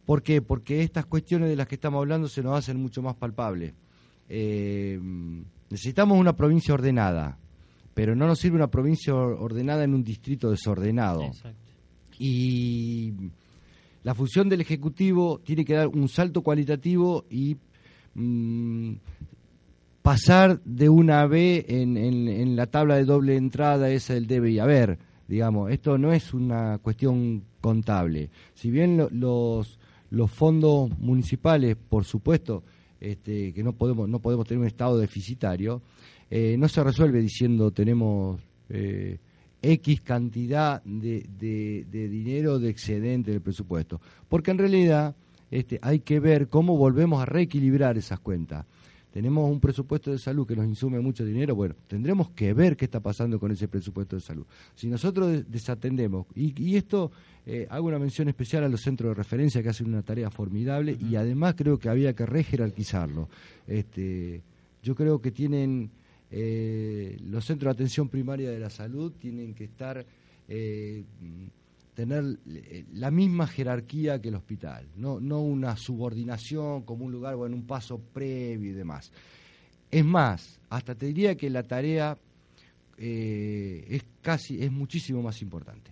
¿Por 0.05 0.25
qué? 0.25 0.43
Porque 0.43 0.83
estas 0.83 1.07
cuestiones 1.07 1.49
de 1.49 1.55
las 1.55 1.69
que 1.69 1.77
estamos 1.77 2.01
hablando 2.01 2.27
se 2.27 2.43
nos 2.43 2.59
hacen 2.59 2.77
mucho 2.77 3.03
más 3.03 3.15
palpables. 3.15 3.73
Eh, 4.29 4.99
necesitamos 5.71 6.19
una 6.19 6.35
provincia 6.35 6.75
ordenada, 6.75 7.39
pero 7.95 8.15
no 8.15 8.27
nos 8.27 8.39
sirve 8.39 8.57
una 8.57 8.71
provincia 8.71 9.15
ordenada 9.15 9.85
en 9.85 9.95
un 9.95 10.05
distrito 10.05 10.51
desordenado. 10.51 11.31
Y 12.19 13.13
la 14.03 14.15
función 14.15 14.49
del 14.49 14.61
Ejecutivo 14.61 15.41
tiene 15.45 15.65
que 15.65 15.75
dar 15.75 15.89
un 15.89 16.09
salto 16.09 16.43
cualitativo 16.43 17.25
y 17.31 17.57
Mm, 18.15 18.95
pasar 20.03 20.61
de 20.65 20.89
una 20.89 21.27
B 21.27 21.65
en, 21.69 21.97
en, 21.97 22.57
la 22.57 22.67
tabla 22.67 22.97
de 22.97 23.05
doble 23.05 23.37
entrada 23.37 23.89
es 23.91 24.11
el 24.11 24.27
debe 24.27 24.51
y 24.51 24.59
haber, 24.59 24.99
digamos, 25.29 25.71
esto 25.71 25.97
no 25.97 26.13
es 26.13 26.35
una 26.35 26.79
cuestión 26.79 27.45
contable. 27.61 28.31
Si 28.55 28.71
bien 28.71 29.09
los, 29.13 29.79
los 30.11 30.31
fondos 30.31 30.91
municipales, 30.99 31.77
por 31.77 32.05
supuesto, 32.05 32.65
este, 33.01 33.55
que 33.55 33.63
no 33.63 33.73
podemos, 33.73 34.09
no 34.09 34.19
podemos 34.19 34.47
tener 34.47 34.61
un 34.61 34.67
estado 34.67 34.99
deficitario, 34.99 35.83
eh, 36.35 36.57
no 36.57 36.67
se 36.67 36.83
resuelve 36.83 37.21
diciendo 37.21 37.73
tenemos 37.73 38.41
eh, 38.71 39.19
X 39.61 40.01
cantidad 40.01 40.83
de, 40.83 41.27
de, 41.39 41.85
de 41.91 42.09
dinero 42.09 42.59
de 42.59 42.71
excedente 42.71 43.33
del 43.33 43.43
presupuesto, 43.43 44.01
porque 44.31 44.51
en 44.51 44.57
realidad 44.57 45.15
este, 45.51 45.79
hay 45.83 46.01
que 46.01 46.21
ver 46.21 46.49
cómo 46.49 46.79
volvemos 46.79 47.21
a 47.21 47.27
reequilibrar 47.27 47.99
esas 47.99 48.19
cuentas. 48.19 48.65
Tenemos 49.13 49.51
un 49.51 49.61
presupuesto 49.61 50.11
de 50.11 50.19
salud 50.19 50.47
que 50.47 50.57
nos 50.57 50.65
insume 50.65 51.01
mucho 51.01 51.23
dinero, 51.23 51.55
bueno, 51.55 51.75
tendremos 51.87 52.31
que 52.31 52.55
ver 52.55 52.79
qué 52.79 52.87
está 52.87 53.01
pasando 53.01 53.39
con 53.39 53.53
ese 53.53 53.69
presupuesto 53.69 54.17
de 54.17 54.23
salud. 54.23 54.47
Si 54.75 54.89
nosotros 54.89 55.45
desatendemos, 55.51 56.25
y, 56.35 56.77
esto 56.77 57.13
eh, 57.45 57.67
hago 57.69 57.89
una 57.89 57.99
mención 57.99 58.29
especial 58.31 58.65
a 58.65 58.71
los 58.71 58.81
centros 58.81 59.11
de 59.11 59.15
referencia 59.17 59.63
que 59.63 59.69
hacen 59.69 59.89
una 59.89 60.01
tarea 60.01 60.31
formidable 60.31 60.97
y 60.99 61.15
además 61.15 61.57
creo 61.59 61.79
que 61.79 61.91
había 61.91 62.15
que 62.15 62.25
rejerarquizarlo. 62.25 63.29
Este, 63.67 64.41
yo 64.83 64.95
creo 64.95 65.21
que 65.21 65.31
tienen 65.31 65.91
eh, 66.35 67.19
los 67.25 67.45
centros 67.45 67.69
de 67.69 67.83
atención 67.83 68.09
primaria 68.09 68.51
de 68.51 68.59
la 68.59 68.71
salud 68.71 69.13
tienen 69.13 69.53
que 69.53 69.65
estar 69.65 70.03
eh, 70.49 71.05
tener 71.95 72.39
eh, 72.49 72.87
la 72.95 73.11
misma 73.11 73.47
jerarquía 73.47 74.19
que 74.19 74.31
el 74.31 74.37
hospital, 74.37 74.89
no, 74.97 75.21
no 75.21 75.43
una 75.43 75.77
subordinación 75.77 76.85
como 76.85 77.05
un 77.05 77.13
lugar 77.13 77.35
o 77.35 77.47
en 77.47 77.53
un 77.53 77.67
paso 77.67 77.99
previo 77.99 78.71
y 78.71 78.73
demás. 78.73 79.13
Es 79.91 80.05
más, 80.07 80.59
hasta 80.71 80.95
te 80.95 81.05
diría 81.05 81.37
que 81.37 81.51
la 81.51 81.65
tarea 81.65 82.17
es 82.97 84.05
casi, 84.23 84.63
es 84.63 84.71
muchísimo 84.71 85.23
más 85.23 85.43
importante, 85.43 85.91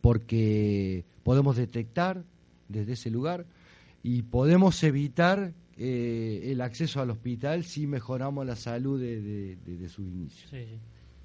porque 0.00 1.04
podemos 1.22 1.56
detectar 1.56 2.22
desde 2.68 2.92
ese 2.92 3.10
lugar 3.10 3.44
y 4.02 4.22
podemos 4.22 4.82
evitar 4.84 5.52
eh, 5.82 6.52
el 6.52 6.60
acceso 6.60 7.00
al 7.00 7.08
hospital 7.08 7.64
si 7.64 7.86
mejoramos 7.86 8.44
la 8.44 8.54
salud 8.54 9.00
de, 9.00 9.88
su 9.88 10.02
inicio. 10.02 10.46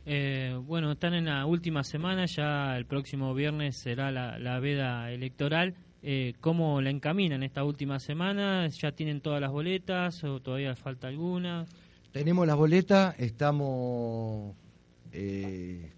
Eh, 0.06 0.58
bueno, 0.66 0.94
están 0.94 1.14
en 1.14 1.26
la 1.26 1.46
última 1.46 1.84
semana, 1.84 2.26
ya 2.26 2.78
el 2.78 2.86
próximo 2.86 3.34
viernes 3.34 3.76
será 3.76 4.12
la, 4.12 4.60
veda 4.62 5.12
electoral. 5.12 5.76
Eh, 6.02 6.36
¿Cómo 6.40 6.80
la 6.80 6.90
encaminan 6.90 7.44
esta 7.44 7.66
última 7.66 8.00
semana? 8.00 8.66
¿Ya 8.70 8.94
tienen 8.94 9.20
todas 9.20 9.42
las 9.42 9.52
boletas 9.52 10.24
o 10.24 10.40
todavía 10.40 10.74
falta 10.78 11.10
alguna? 11.10 11.66
Tenemos 12.14 12.48
las 12.48 12.56
boletas, 12.56 13.14
estamos 13.20 14.56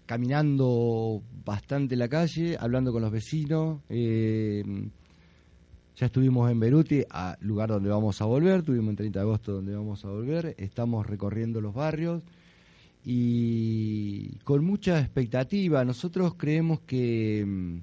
caminando 0.04 1.22
bastante 1.44 1.94
la 1.94 2.08
calle, 2.08 2.56
hablando 2.58 2.90
con 2.90 3.02
los 3.02 3.12
vecinos. 3.12 3.82
Ya 5.98 6.06
estuvimos 6.06 6.48
en 6.48 6.60
Beruti, 6.60 7.02
lugar 7.40 7.70
donde 7.70 7.90
vamos 7.90 8.22
a 8.22 8.24
volver, 8.24 8.62
tuvimos 8.62 8.90
en 8.90 8.96
30 8.96 9.18
de 9.18 9.22
agosto 9.24 9.52
donde 9.54 9.74
vamos 9.74 10.04
a 10.04 10.08
volver, 10.08 10.54
estamos 10.56 11.04
recorriendo 11.04 11.60
los 11.60 11.74
barrios 11.74 12.22
y 13.04 14.36
con 14.44 14.64
mucha 14.64 15.00
expectativa. 15.00 15.84
Nosotros 15.84 16.34
creemos 16.36 16.82
que 16.82 17.44
mm, 17.44 17.78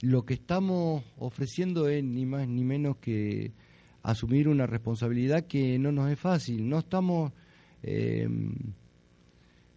lo 0.00 0.24
que 0.24 0.34
estamos 0.34 1.04
ofreciendo 1.16 1.88
es 1.88 2.02
ni 2.02 2.26
más 2.26 2.48
ni 2.48 2.64
menos 2.64 2.96
que 2.96 3.52
asumir 4.02 4.48
una 4.48 4.66
responsabilidad 4.66 5.46
que 5.46 5.78
no 5.78 5.92
nos 5.92 6.10
es 6.10 6.18
fácil. 6.18 6.68
No 6.68 6.80
estamos 6.80 7.30
eh, 7.84 8.28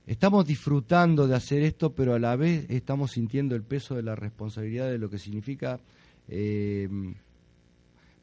estamos 0.08 0.48
disfrutando 0.48 1.28
de 1.28 1.36
hacer 1.36 1.62
esto, 1.62 1.94
pero 1.94 2.16
a 2.16 2.20
la 2.20 2.36
vez 2.36 2.66
estamos 2.70 3.12
sintiendo 3.12 3.56
el 3.56 3.62
peso 3.62 3.94
de 3.94 4.02
la 4.02 4.16
responsabilidad 4.16 4.90
de 4.90 4.98
lo 4.98 5.12
que 5.12 5.20
significa 5.20 5.80
eh, 6.28 6.90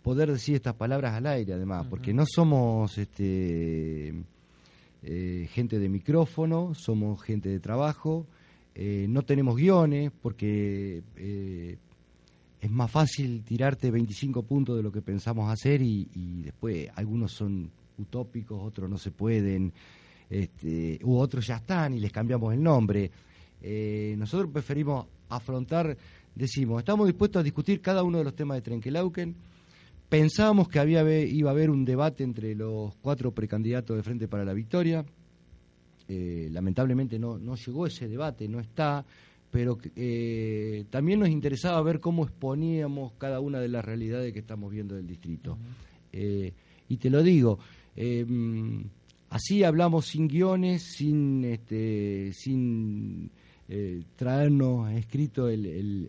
poder 0.05 0.31
decir 0.31 0.55
estas 0.57 0.75
palabras 0.75 1.15
al 1.15 1.27
aire, 1.27 1.55
además, 1.55 1.87
porque 1.89 2.13
no 2.13 2.25
somos 2.27 2.99
este, 2.99 4.13
eh, 5.03 5.49
gente 5.51 5.79
de 5.79 5.89
micrófono, 5.89 6.75
somos 6.75 7.23
gente 7.23 7.51
de 7.51 7.59
trabajo, 7.59 8.27
eh, 8.75 9.07
no 9.09 9.23
tenemos 9.23 9.57
guiones, 9.57 10.13
porque 10.23 11.03
eh, 11.17 11.79
es 12.61 12.71
más 12.71 12.91
fácil 12.91 13.43
tirarte 13.45 13.91
25 13.91 14.43
puntos 14.43 14.77
de 14.77 14.83
lo 14.83 14.93
que 14.93 15.01
pensamos 15.01 15.51
hacer 15.51 15.81
y, 15.81 16.07
después 16.43 16.89
algunos 16.97 17.33
son 17.33 17.71
utópicos, 17.99 18.63
otros 18.63 18.91
no 18.91 18.99
se 18.99 19.11
pueden, 19.11 19.73
este, 20.29 20.99
u 21.03 21.17
otros 21.17 21.47
ya 21.47 21.57
están 21.57 21.95
y 21.95 22.01
les 22.01 22.13
cambiamos 22.13 22.53
el 22.53 22.63
nombre. 22.63 23.11
nosotros 24.19 24.51
preferimos 24.53 25.07
afrontar 25.31 25.97
decimos, 26.35 26.81
estamos 26.81 27.07
dispuestos 27.07 27.41
a 27.41 27.43
discutir 27.43 27.81
cada 27.81 28.03
uno 28.03 28.19
de 28.19 28.25
los 28.25 28.35
temas 28.35 28.57
de 28.57 28.63
Trenquelauken. 28.63 29.35
Pensábamos 30.09 30.69
que 30.69 30.79
había, 30.79 31.03
iba 31.25 31.51
a 31.51 31.53
haber 31.53 31.71
un 31.71 31.85
debate 31.85 32.25
entre 32.25 32.55
los 32.55 32.95
cuatro 32.97 33.33
precandidatos 33.33 33.97
de 33.97 34.03
Frente 34.03 34.29
para 34.29 34.45
la 34.45 34.53
Victoria. 34.53 35.05
Eh, 36.07 36.49
lamentablemente 36.53 37.19
no, 37.19 37.39
no 37.39 37.57
llegó 37.57 37.87
ese 37.87 38.09
debate, 38.09 38.47
no 38.47 38.61
está, 38.61 39.05
pero 39.51 39.79
eh, 39.97 40.85
también 40.91 41.21
nos 41.21 41.31
interesaba 41.31 41.81
ver 41.83 42.01
cómo 42.01 42.25
exponíamos 42.25 43.13
cada 43.19 43.41
una 43.41 43.59
de 43.61 43.69
las 43.69 43.85
realidades 43.85 44.33
que 44.33 44.41
estamos 44.41 44.71
viendo 44.71 44.95
del 44.95 45.07
distrito. 45.07 45.57
Eh, 46.13 46.53
y 46.89 46.97
te 46.99 47.09
lo 47.09 47.23
digo, 47.23 47.59
así 49.31 49.65
hablamos 49.65 50.07
sin 50.07 50.29
guiones, 50.29 50.83
sin, 50.83 51.45
este, 51.45 52.33
sin 52.35 53.31
eh, 53.69 54.03
traernos 54.17 54.91
escrito 54.93 55.49
el, 55.49 56.09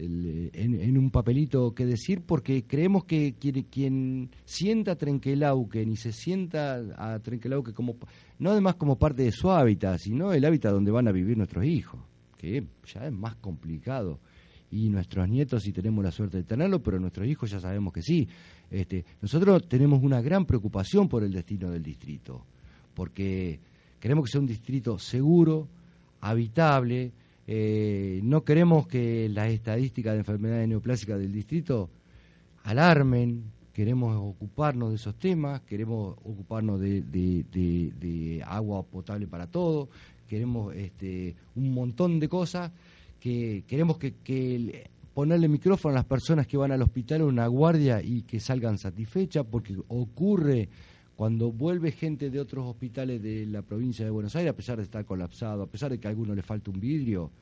en, 0.00 0.98
un 0.98 1.10
papelito 1.10 1.74
que 1.74 1.84
decir, 1.84 2.22
porque 2.24 2.64
creemos 2.64 3.04
que 3.04 3.34
quien, 3.34 3.62
quien 3.64 4.30
sienta 4.44 4.92
a 4.92 4.96
y 4.96 5.96
se 5.96 6.12
sienta 6.12 6.76
a 6.96 7.18
Trenquelauquen 7.18 7.74
como, 7.74 7.96
no 8.38 8.50
además 8.50 8.76
como 8.76 8.96
parte 8.96 9.24
de 9.24 9.32
su 9.32 9.50
hábitat, 9.50 9.98
sino 9.98 10.32
el 10.32 10.44
hábitat 10.44 10.72
donde 10.72 10.90
van 10.90 11.08
a 11.08 11.12
vivir 11.12 11.36
nuestros 11.36 11.64
hijos, 11.64 12.00
que 12.36 12.64
ya 12.92 13.06
es 13.06 13.12
más 13.12 13.36
complicado. 13.36 14.20
Y 14.70 14.90
nuestros 14.90 15.26
nietos 15.28 15.62
si 15.62 15.72
tenemos 15.72 16.04
la 16.04 16.12
suerte 16.12 16.36
de 16.36 16.44
tenerlo, 16.44 16.82
pero 16.82 17.00
nuestros 17.00 17.26
hijos 17.26 17.50
ya 17.50 17.58
sabemos 17.58 17.92
que 17.92 18.02
sí. 18.02 18.28
Este, 18.70 19.04
nosotros 19.22 19.66
tenemos 19.66 20.02
una 20.02 20.20
gran 20.20 20.44
preocupación 20.44 21.08
por 21.08 21.24
el 21.24 21.32
destino 21.32 21.70
del 21.70 21.82
distrito, 21.82 22.44
porque 22.94 23.58
queremos 23.98 24.26
que 24.26 24.32
sea 24.32 24.40
un 24.42 24.46
distrito 24.46 24.98
seguro, 24.98 25.68
habitable. 26.20 27.12
Eh, 27.46 28.20
no 28.22 28.44
queremos 28.44 28.86
que 28.86 29.28
las 29.28 29.50
estadísticas 29.50 30.14
de 30.14 30.18
enfermedades 30.20 30.68
neoplásicas 30.68 31.18
del 31.18 31.32
distrito 31.32 31.90
alarmen, 32.64 33.44
queremos 33.72 34.16
ocuparnos 34.16 34.90
de 34.90 34.96
esos 34.96 35.14
temas, 35.18 35.60
queremos 35.60 36.16
ocuparnos 36.24 36.80
de, 36.80 38.42
agua 38.44 38.82
potable 38.82 39.26
para 39.26 39.46
todos, 39.46 39.88
queremos 40.26 40.74
este, 40.74 41.36
un 41.54 41.72
montón 41.72 42.18
de 42.18 42.28
cosas, 42.28 42.72
que 43.20 43.64
queremos 43.66 43.98
que, 43.98 44.90
ponerle 45.14 45.48
micrófono 45.48 45.92
a 45.92 45.94
las 45.94 46.04
personas 46.04 46.46
que 46.46 46.56
van 46.56 46.72
al 46.72 46.82
hospital 46.82 47.22
una 47.22 47.46
guardia 47.46 48.02
y 48.02 48.22
que 48.22 48.40
salgan 48.40 48.78
satisfechas, 48.78 49.46
porque 49.50 49.76
ocurre 49.88 50.68
cuando 51.18 51.50
vuelve 51.50 51.90
gente 51.90 52.30
de 52.30 52.38
otros 52.38 52.64
hospitales 52.64 53.20
de 53.20 53.44
la 53.44 53.62
provincia 53.62 54.04
de 54.04 54.10
Buenos 54.12 54.36
Aires, 54.36 54.52
a 54.52 54.56
pesar 54.56 54.76
de 54.76 54.84
estar 54.84 55.04
colapsado, 55.04 55.64
a 55.64 55.66
pesar 55.66 55.90
de 55.90 55.98
que 55.98 56.06
a 56.06 56.10
alguno 56.10 56.32
le 56.32 56.42
falta 56.42 56.70
un 56.70 56.78
vidrio, 56.78 57.32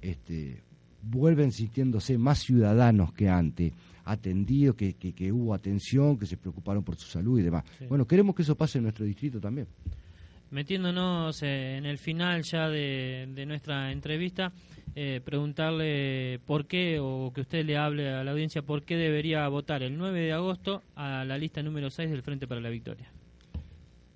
este, 0.00 0.62
vuelven 1.02 1.52
sintiéndose 1.52 2.16
más 2.16 2.38
ciudadanos 2.38 3.12
que 3.12 3.28
antes, 3.28 3.74
atendidos, 4.06 4.74
que, 4.74 4.94
que, 4.94 5.32
hubo 5.32 5.52
atención, 5.52 6.16
que 6.16 6.24
se 6.24 6.38
preocuparon 6.38 6.82
por 6.82 6.96
su 6.96 7.08
salud 7.08 7.38
y 7.38 7.42
demás. 7.42 7.62
Bueno, 7.90 8.06
queremos 8.06 8.34
que 8.34 8.40
eso 8.40 8.54
pase 8.54 8.78
en 8.78 8.84
nuestro 8.84 9.04
distrito 9.04 9.38
también. 9.38 9.66
Metiéndonos 10.50 11.42
eh, 11.42 11.76
en 11.76 11.86
el 11.86 11.98
final 11.98 12.42
ya 12.42 12.68
de, 12.68 13.44
nuestra 13.46 13.92
entrevista, 13.92 14.52
eh, 14.96 15.20
preguntarle 15.24 16.40
por 16.44 16.66
qué, 16.66 16.98
o 17.00 17.32
que 17.32 17.42
usted 17.42 17.64
le 17.64 17.76
hable 17.76 18.08
a 18.10 18.24
la 18.24 18.32
audiencia, 18.32 18.62
por 18.62 18.82
qué 18.82 18.96
debería 18.96 19.46
votar 19.48 19.82
el 19.82 19.96
9 19.96 20.20
de 20.20 20.32
agosto 20.32 20.82
a 20.96 21.24
la 21.24 21.38
lista 21.38 21.62
número 21.62 21.88
6 21.88 22.10
del 22.10 22.22
Frente 22.22 22.48
para 22.48 22.60
la 22.60 22.68
Victoria. 22.68 23.12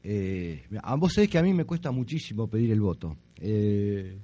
Eh, 0.07 0.63
vos 0.99 1.15
sabés 1.15 1.31
que 1.31 1.39
a 1.39 1.43
mí 1.43 1.55
me 1.55 1.65
cuesta 1.65 1.91
muchísimo 1.91 2.47
pedir 2.47 2.71
el 2.73 2.81
voto. 2.81 3.17
Eh, 3.41 4.19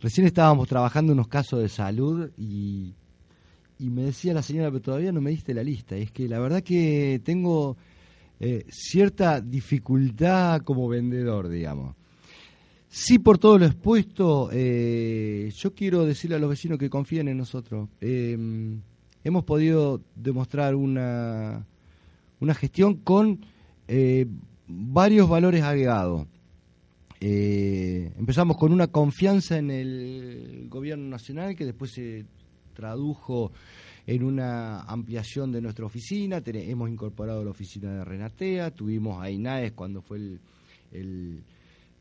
recién 0.00 0.26
estábamos 0.26 0.66
trabajando 0.66 1.12
unos 1.12 1.28
casos 1.28 1.60
de 1.60 1.68
salud 1.68 2.30
y, 2.36 2.94
y 3.78 3.90
me 3.90 4.02
decía 4.02 4.34
la 4.34 4.42
señora, 4.42 4.70
pero 4.70 4.82
todavía 4.82 5.12
no 5.12 5.20
me 5.20 5.30
diste 5.30 5.54
la 5.54 5.62
lista. 5.62 5.94
Es 5.94 6.10
que 6.10 6.28
la 6.28 6.40
verdad 6.40 6.62
que 6.62 7.20
tengo 7.24 7.76
cierta 8.68 9.40
dificultad 9.40 10.62
como 10.62 10.88
vendedor, 10.88 11.48
digamos. 11.48 11.94
Sí, 12.92 13.20
por 13.20 13.38
todo 13.38 13.56
lo 13.56 13.66
expuesto, 13.66 14.50
eh, 14.52 15.52
yo 15.56 15.72
quiero 15.76 16.04
decirle 16.04 16.34
a 16.34 16.38
los 16.40 16.50
vecinos 16.50 16.76
que 16.76 16.90
confíen 16.90 17.28
en 17.28 17.38
nosotros. 17.38 17.88
Em, 18.00 18.80
hemos 19.22 19.44
podido 19.44 20.02
demostrar 20.16 20.74
una, 20.74 21.64
una 22.40 22.54
gestión 22.54 22.96
con 22.96 23.46
eh, 23.86 24.26
varios 24.66 25.28
valores 25.28 25.62
agregados. 25.62 26.26
Eh, 27.20 28.12
empezamos 28.18 28.56
con 28.56 28.72
una 28.72 28.88
confianza 28.88 29.56
en 29.56 29.70
el 29.70 30.66
gobierno 30.68 31.08
nacional 31.08 31.54
que 31.54 31.66
después 31.66 31.92
se 31.92 32.24
tradujo 32.74 33.52
en 34.06 34.24
una 34.24 34.82
ampliación 34.82 35.52
de 35.52 35.60
nuestra 35.60 35.86
oficina. 35.86 36.42
hemos 36.44 36.90
incorporado 36.90 37.44
la 37.44 37.50
oficina 37.50 37.92
de 37.94 38.04
Renatea, 38.04 38.70
tuvimos 38.70 39.22
a 39.22 39.30
INAES 39.30 39.72
cuando 39.72 40.02
fue 40.02 40.18
el 40.92 41.44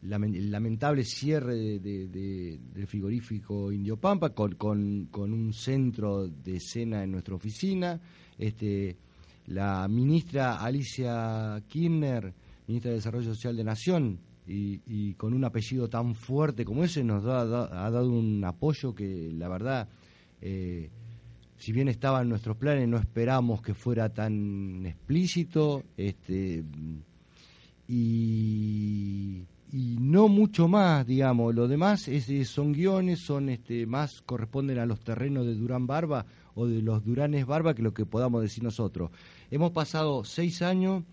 lamentable 0.02 1.04
cierre 1.04 1.80
del 1.80 2.88
frigorífico 2.88 3.72
Indio 3.72 3.98
Pampa 3.98 4.30
con, 4.30 4.56
con, 4.56 5.34
un 5.34 5.54
centro 5.54 6.28
de 6.28 6.56
escena 6.56 7.04
en 7.04 7.12
nuestra 7.12 7.36
oficina. 7.36 8.00
Este, 8.38 8.96
la 9.48 9.88
ministra 9.88 10.62
Alicia 10.62 11.62
Kirchner, 11.68 12.34
ministra 12.68 12.92
de 12.92 12.98
Desarrollo 12.98 13.34
Social 13.34 13.56
de 13.58 13.64
Nación, 13.64 14.20
y, 14.52 15.14
con 15.14 15.34
un 15.34 15.44
apellido 15.46 15.90
tan 15.90 16.16
fuerte 16.16 16.66
como 16.66 16.84
ese 16.84 17.04
nos 17.04 17.24
ha 17.24 17.46
dado 17.46 18.10
un 18.10 18.44
apoyo 18.44 18.96
que 18.96 19.32
la 19.32 19.48
verdad, 19.48 19.88
eh, 20.42 20.90
si 21.60 21.74
bien 21.74 21.90
estaba 21.90 22.22
en 22.22 22.30
nuestros 22.30 22.56
planes, 22.56 22.88
no 22.88 22.98
esperamos 22.98 23.62
que 23.62 23.74
fuera 23.74 24.10
tan 24.10 24.86
explícito. 24.86 25.84
Este, 25.98 26.64
y, 27.88 29.44
no 30.00 30.30
mucho 30.30 30.68
más, 30.70 31.06
digamos. 31.06 31.54
Lo 31.54 31.68
demás 31.68 32.08
es, 32.08 32.50
son 32.50 32.72
guiones, 32.72 33.20
son 33.20 33.50
este, 33.50 33.86
más 33.86 34.22
corresponden 34.22 34.80
a 34.80 34.86
los 34.86 35.02
terrenos 35.02 35.46
de 35.46 35.54
Durán 35.54 35.86
Barba 35.86 36.26
o 36.56 36.66
de 36.66 36.82
los 36.82 37.04
Duranes 37.04 37.46
Barba 37.46 37.76
que 37.76 37.84
lo 37.84 37.94
que 37.94 38.06
podamos 38.06 38.42
decir 38.42 38.64
nosotros. 38.64 39.12
Hemos 39.52 39.72
pasado 39.72 40.24
seis 40.24 40.62
años 40.62 41.04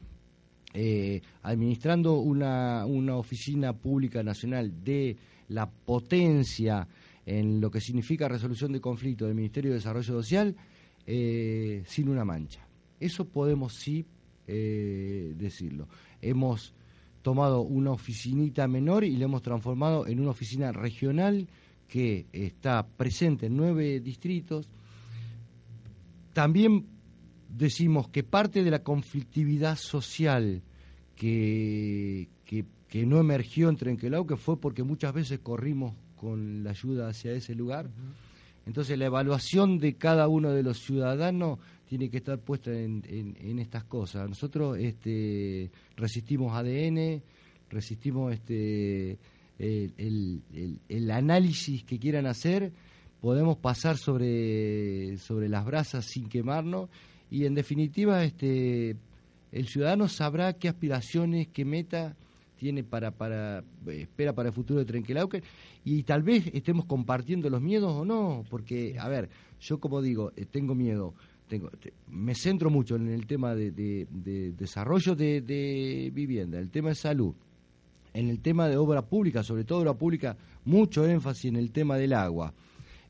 eh, 0.72 1.22
administrando 1.42 2.14
una 2.14 2.86
oficina 3.16 3.72
pública 3.72 4.22
nacional 4.22 4.84
de 4.84 5.16
la 5.48 5.68
potencia 5.68 6.86
en 7.26 7.60
lo 7.60 7.70
que 7.70 7.80
significa 7.80 8.28
resolución 8.28 8.72
de 8.72 8.80
conflictos 8.80 9.26
del 9.26 9.36
Ministerio 9.36 9.72
de 9.72 9.76
Desarrollo 9.76 10.04
Social 10.04 10.56
eh, 11.06 11.82
sin 11.86 12.08
una 12.08 12.24
mancha. 12.24 12.66
Eso 12.98 13.26
podemos 13.26 13.74
sí 13.74 14.06
eh, 14.46 15.34
decirlo. 15.36 15.88
Hemos 16.22 16.72
tomado 17.22 17.62
una 17.62 17.90
oficinita 17.90 18.68
menor 18.68 19.02
y 19.04 19.16
la 19.16 19.24
hemos 19.24 19.42
transformado 19.42 20.06
en 20.06 20.20
una 20.20 20.30
oficina 20.30 20.70
regional 20.70 21.48
que 21.88 22.26
está 22.32 22.86
presente 22.86 23.46
en 23.46 23.56
nueve 23.56 24.00
distritos. 24.00 24.68
También 26.32 26.86
decimos 27.48 28.08
que 28.08 28.22
parte 28.22 28.62
de 28.62 28.70
la 28.70 28.82
conflictividad 28.82 29.76
social 29.76 30.62
que, 31.16 32.28
que, 32.44 32.64
no 32.94 33.18
emergió 33.18 33.68
en 33.68 33.76
Trenquelau, 33.76 34.26
fue 34.36 34.60
porque 34.60 34.82
muchas 34.82 35.12
veces 35.12 35.40
corrimos 35.40 35.94
con 36.16 36.64
la 36.64 36.70
ayuda 36.70 37.08
hacia 37.08 37.32
ese 37.32 37.54
lugar. 37.54 37.90
Entonces 38.66 38.98
la 38.98 39.06
evaluación 39.06 39.78
de 39.78 39.94
cada 39.94 40.28
uno 40.28 40.50
de 40.50 40.62
los 40.62 40.80
ciudadanos 40.80 41.58
tiene 41.88 42.10
que 42.10 42.16
estar 42.16 42.38
puesta 42.38 42.72
en, 42.72 43.02
en, 43.06 43.58
estas 43.60 43.84
cosas. 43.84 44.28
Nosotros 44.28 44.76
este, 44.78 45.70
resistimos 45.96 46.52
ADN, 46.52 47.22
resistimos 47.70 48.32
este, 48.32 49.18
el, 49.58 50.42
el, 50.88 51.10
análisis 51.12 51.84
que 51.84 51.98
quieran 51.98 52.26
hacer, 52.26 52.72
podemos 53.20 53.56
pasar 53.58 53.98
sobre, 53.98 55.16
sobre 55.18 55.48
las 55.48 55.64
brasas 55.64 56.04
sin 56.04 56.28
quemarnos 56.28 56.90
y 57.30 57.44
en 57.44 57.54
definitiva 57.54 58.24
este, 58.24 58.96
el 59.52 59.68
ciudadano 59.68 60.08
sabrá 60.08 60.54
qué 60.54 60.68
aspiraciones, 60.68 61.48
qué 61.48 61.64
meta 61.64 62.16
tiene 62.56 62.82
para, 62.82 63.10
para 63.10 63.62
espera 63.86 64.34
para 64.34 64.48
el 64.48 64.54
futuro 64.54 64.80
de 64.80 64.86
Trenquelauquen 64.86 65.42
y 65.84 66.02
tal 66.02 66.22
vez 66.22 66.46
estemos 66.52 66.86
compartiendo 66.86 67.48
los 67.50 67.60
miedos 67.60 67.92
o 67.92 68.04
no, 68.04 68.44
porque, 68.50 68.98
a 68.98 69.08
ver, 69.08 69.28
yo 69.60 69.78
como 69.78 70.02
digo, 70.02 70.32
eh, 70.36 70.46
tengo 70.46 70.74
miedo, 70.74 71.14
tengo, 71.48 71.70
me 72.08 72.34
centro 72.34 72.70
mucho 72.70 72.96
en 72.96 73.08
el 73.08 73.26
tema 73.26 73.54
de, 73.54 74.06
desarrollo 74.56 75.14
de, 75.14 76.10
vivienda, 76.12 76.58
el 76.58 76.70
tema 76.70 76.90
de 76.90 76.94
salud, 76.94 77.34
en 78.12 78.28
el 78.28 78.40
tema 78.40 78.68
de 78.68 78.76
obra 78.76 79.02
pública, 79.02 79.42
sobre 79.42 79.64
todo 79.64 79.80
obra 79.80 79.94
pública, 79.94 80.36
mucho 80.64 81.06
énfasis 81.06 81.46
en 81.46 81.56
el 81.56 81.70
tema 81.70 81.96
del 81.96 82.14
agua. 82.14 82.52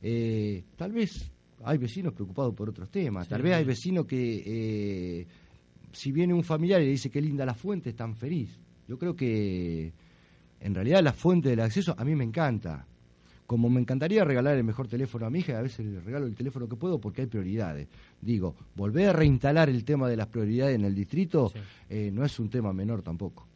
Eh, 0.02 0.64
tal 0.76 0.92
vez 0.92 1.30
hay 1.64 1.78
vecinos 1.78 2.12
preocupados 2.12 2.54
por 2.54 2.68
otros 2.68 2.90
temas, 2.90 3.28
tal 3.28 3.42
vez 3.42 3.54
hay 3.54 3.64
vecinos 3.64 4.04
que, 4.04 4.42
eh, 4.44 5.26
si 5.92 6.12
viene 6.12 6.34
un 6.34 6.44
familiar 6.44 6.82
y 6.82 6.84
le 6.84 6.90
dice 6.90 7.10
qué 7.10 7.22
linda 7.22 7.46
la 7.46 7.54
fuente, 7.54 7.90
están 7.90 8.16
feliz. 8.16 8.50
Yo 8.88 8.98
creo 8.98 9.16
que 9.16 9.92
en 10.60 10.74
realidad 10.74 11.02
la 11.02 11.12
fuente 11.12 11.48
del 11.48 11.60
acceso 11.60 11.94
a 11.96 12.04
mí 12.04 12.14
me 12.14 12.24
encanta. 12.24 12.86
Como 13.46 13.70
me 13.70 13.80
encantaría 13.80 14.24
regalar 14.24 14.56
el 14.56 14.64
mejor 14.64 14.88
teléfono 14.88 15.26
a 15.26 15.30
mi 15.30 15.38
hija, 15.38 15.58
a 15.58 15.62
veces 15.62 15.86
le 15.86 16.00
regalo 16.00 16.26
el 16.26 16.34
teléfono 16.34 16.68
que 16.68 16.74
puedo 16.74 17.00
porque 17.00 17.22
hay 17.22 17.26
prioridades. 17.28 17.86
Digo, 18.20 18.56
volver 18.74 19.10
a 19.10 19.12
reinstalar 19.12 19.68
el 19.68 19.84
tema 19.84 20.08
de 20.08 20.16
las 20.16 20.26
prioridades 20.26 20.74
en 20.74 20.84
el 20.84 20.94
distrito 20.94 21.52
eh, 21.88 22.10
no 22.12 22.24
es 22.24 22.38
un 22.40 22.50
tema 22.50 22.72
menor 22.72 23.02
tampoco. 23.02 23.46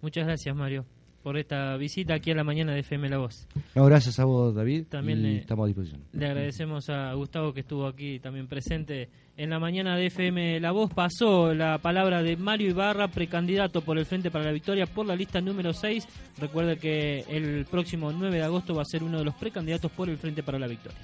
Muchas 0.00 0.26
gracias, 0.26 0.56
Mario 0.56 0.86
por 1.26 1.36
esta 1.36 1.76
visita 1.76 2.14
aquí 2.14 2.30
a 2.30 2.36
la 2.36 2.44
mañana 2.44 2.72
de 2.72 2.78
FM 2.78 3.08
La 3.08 3.18
Voz. 3.18 3.48
No, 3.74 3.84
gracias 3.86 4.20
a 4.20 4.24
vos, 4.24 4.54
David. 4.54 4.84
También 4.88 5.24
le, 5.24 5.38
estamos 5.38 5.64
a 5.64 5.66
disposición. 5.66 6.04
Le 6.12 6.24
agradecemos 6.24 6.88
a 6.88 7.12
Gustavo 7.14 7.52
que 7.52 7.62
estuvo 7.62 7.88
aquí 7.88 8.20
también 8.20 8.46
presente 8.46 9.08
en 9.36 9.50
la 9.50 9.58
mañana 9.58 9.96
de 9.96 10.06
FM 10.06 10.60
La 10.60 10.70
Voz. 10.70 10.94
Pasó 10.94 11.52
la 11.52 11.78
palabra 11.78 12.22
de 12.22 12.36
Mario 12.36 12.70
Ibarra, 12.70 13.08
precandidato 13.08 13.80
por 13.80 13.98
el 13.98 14.06
Frente 14.06 14.30
para 14.30 14.44
la 14.44 14.52
Victoria 14.52 14.86
por 14.86 15.04
la 15.04 15.16
lista 15.16 15.40
número 15.40 15.72
6. 15.72 16.06
Recuerde 16.38 16.76
que 16.76 17.24
el 17.28 17.64
próximo 17.64 18.12
9 18.12 18.36
de 18.36 18.44
agosto 18.44 18.76
va 18.76 18.82
a 18.82 18.84
ser 18.84 19.02
uno 19.02 19.18
de 19.18 19.24
los 19.24 19.34
precandidatos 19.34 19.90
por 19.90 20.08
el 20.08 20.18
Frente 20.18 20.44
para 20.44 20.60
la 20.60 20.68
Victoria. 20.68 21.00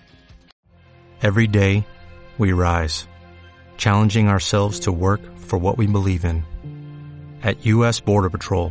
Every 1.21 1.49
day 1.49 1.85
we 2.39 2.53
rise, 2.53 3.09
challenging 3.77 4.29
ourselves 4.29 4.79
to 4.83 4.93
work 4.93 5.21
for 5.37 5.59
what 5.59 5.79
we 5.79 5.89
believe 5.89 6.25
in. 6.25 6.45
At 7.43 7.57
US 7.67 8.01
Border 8.01 8.31
Patrol, 8.31 8.71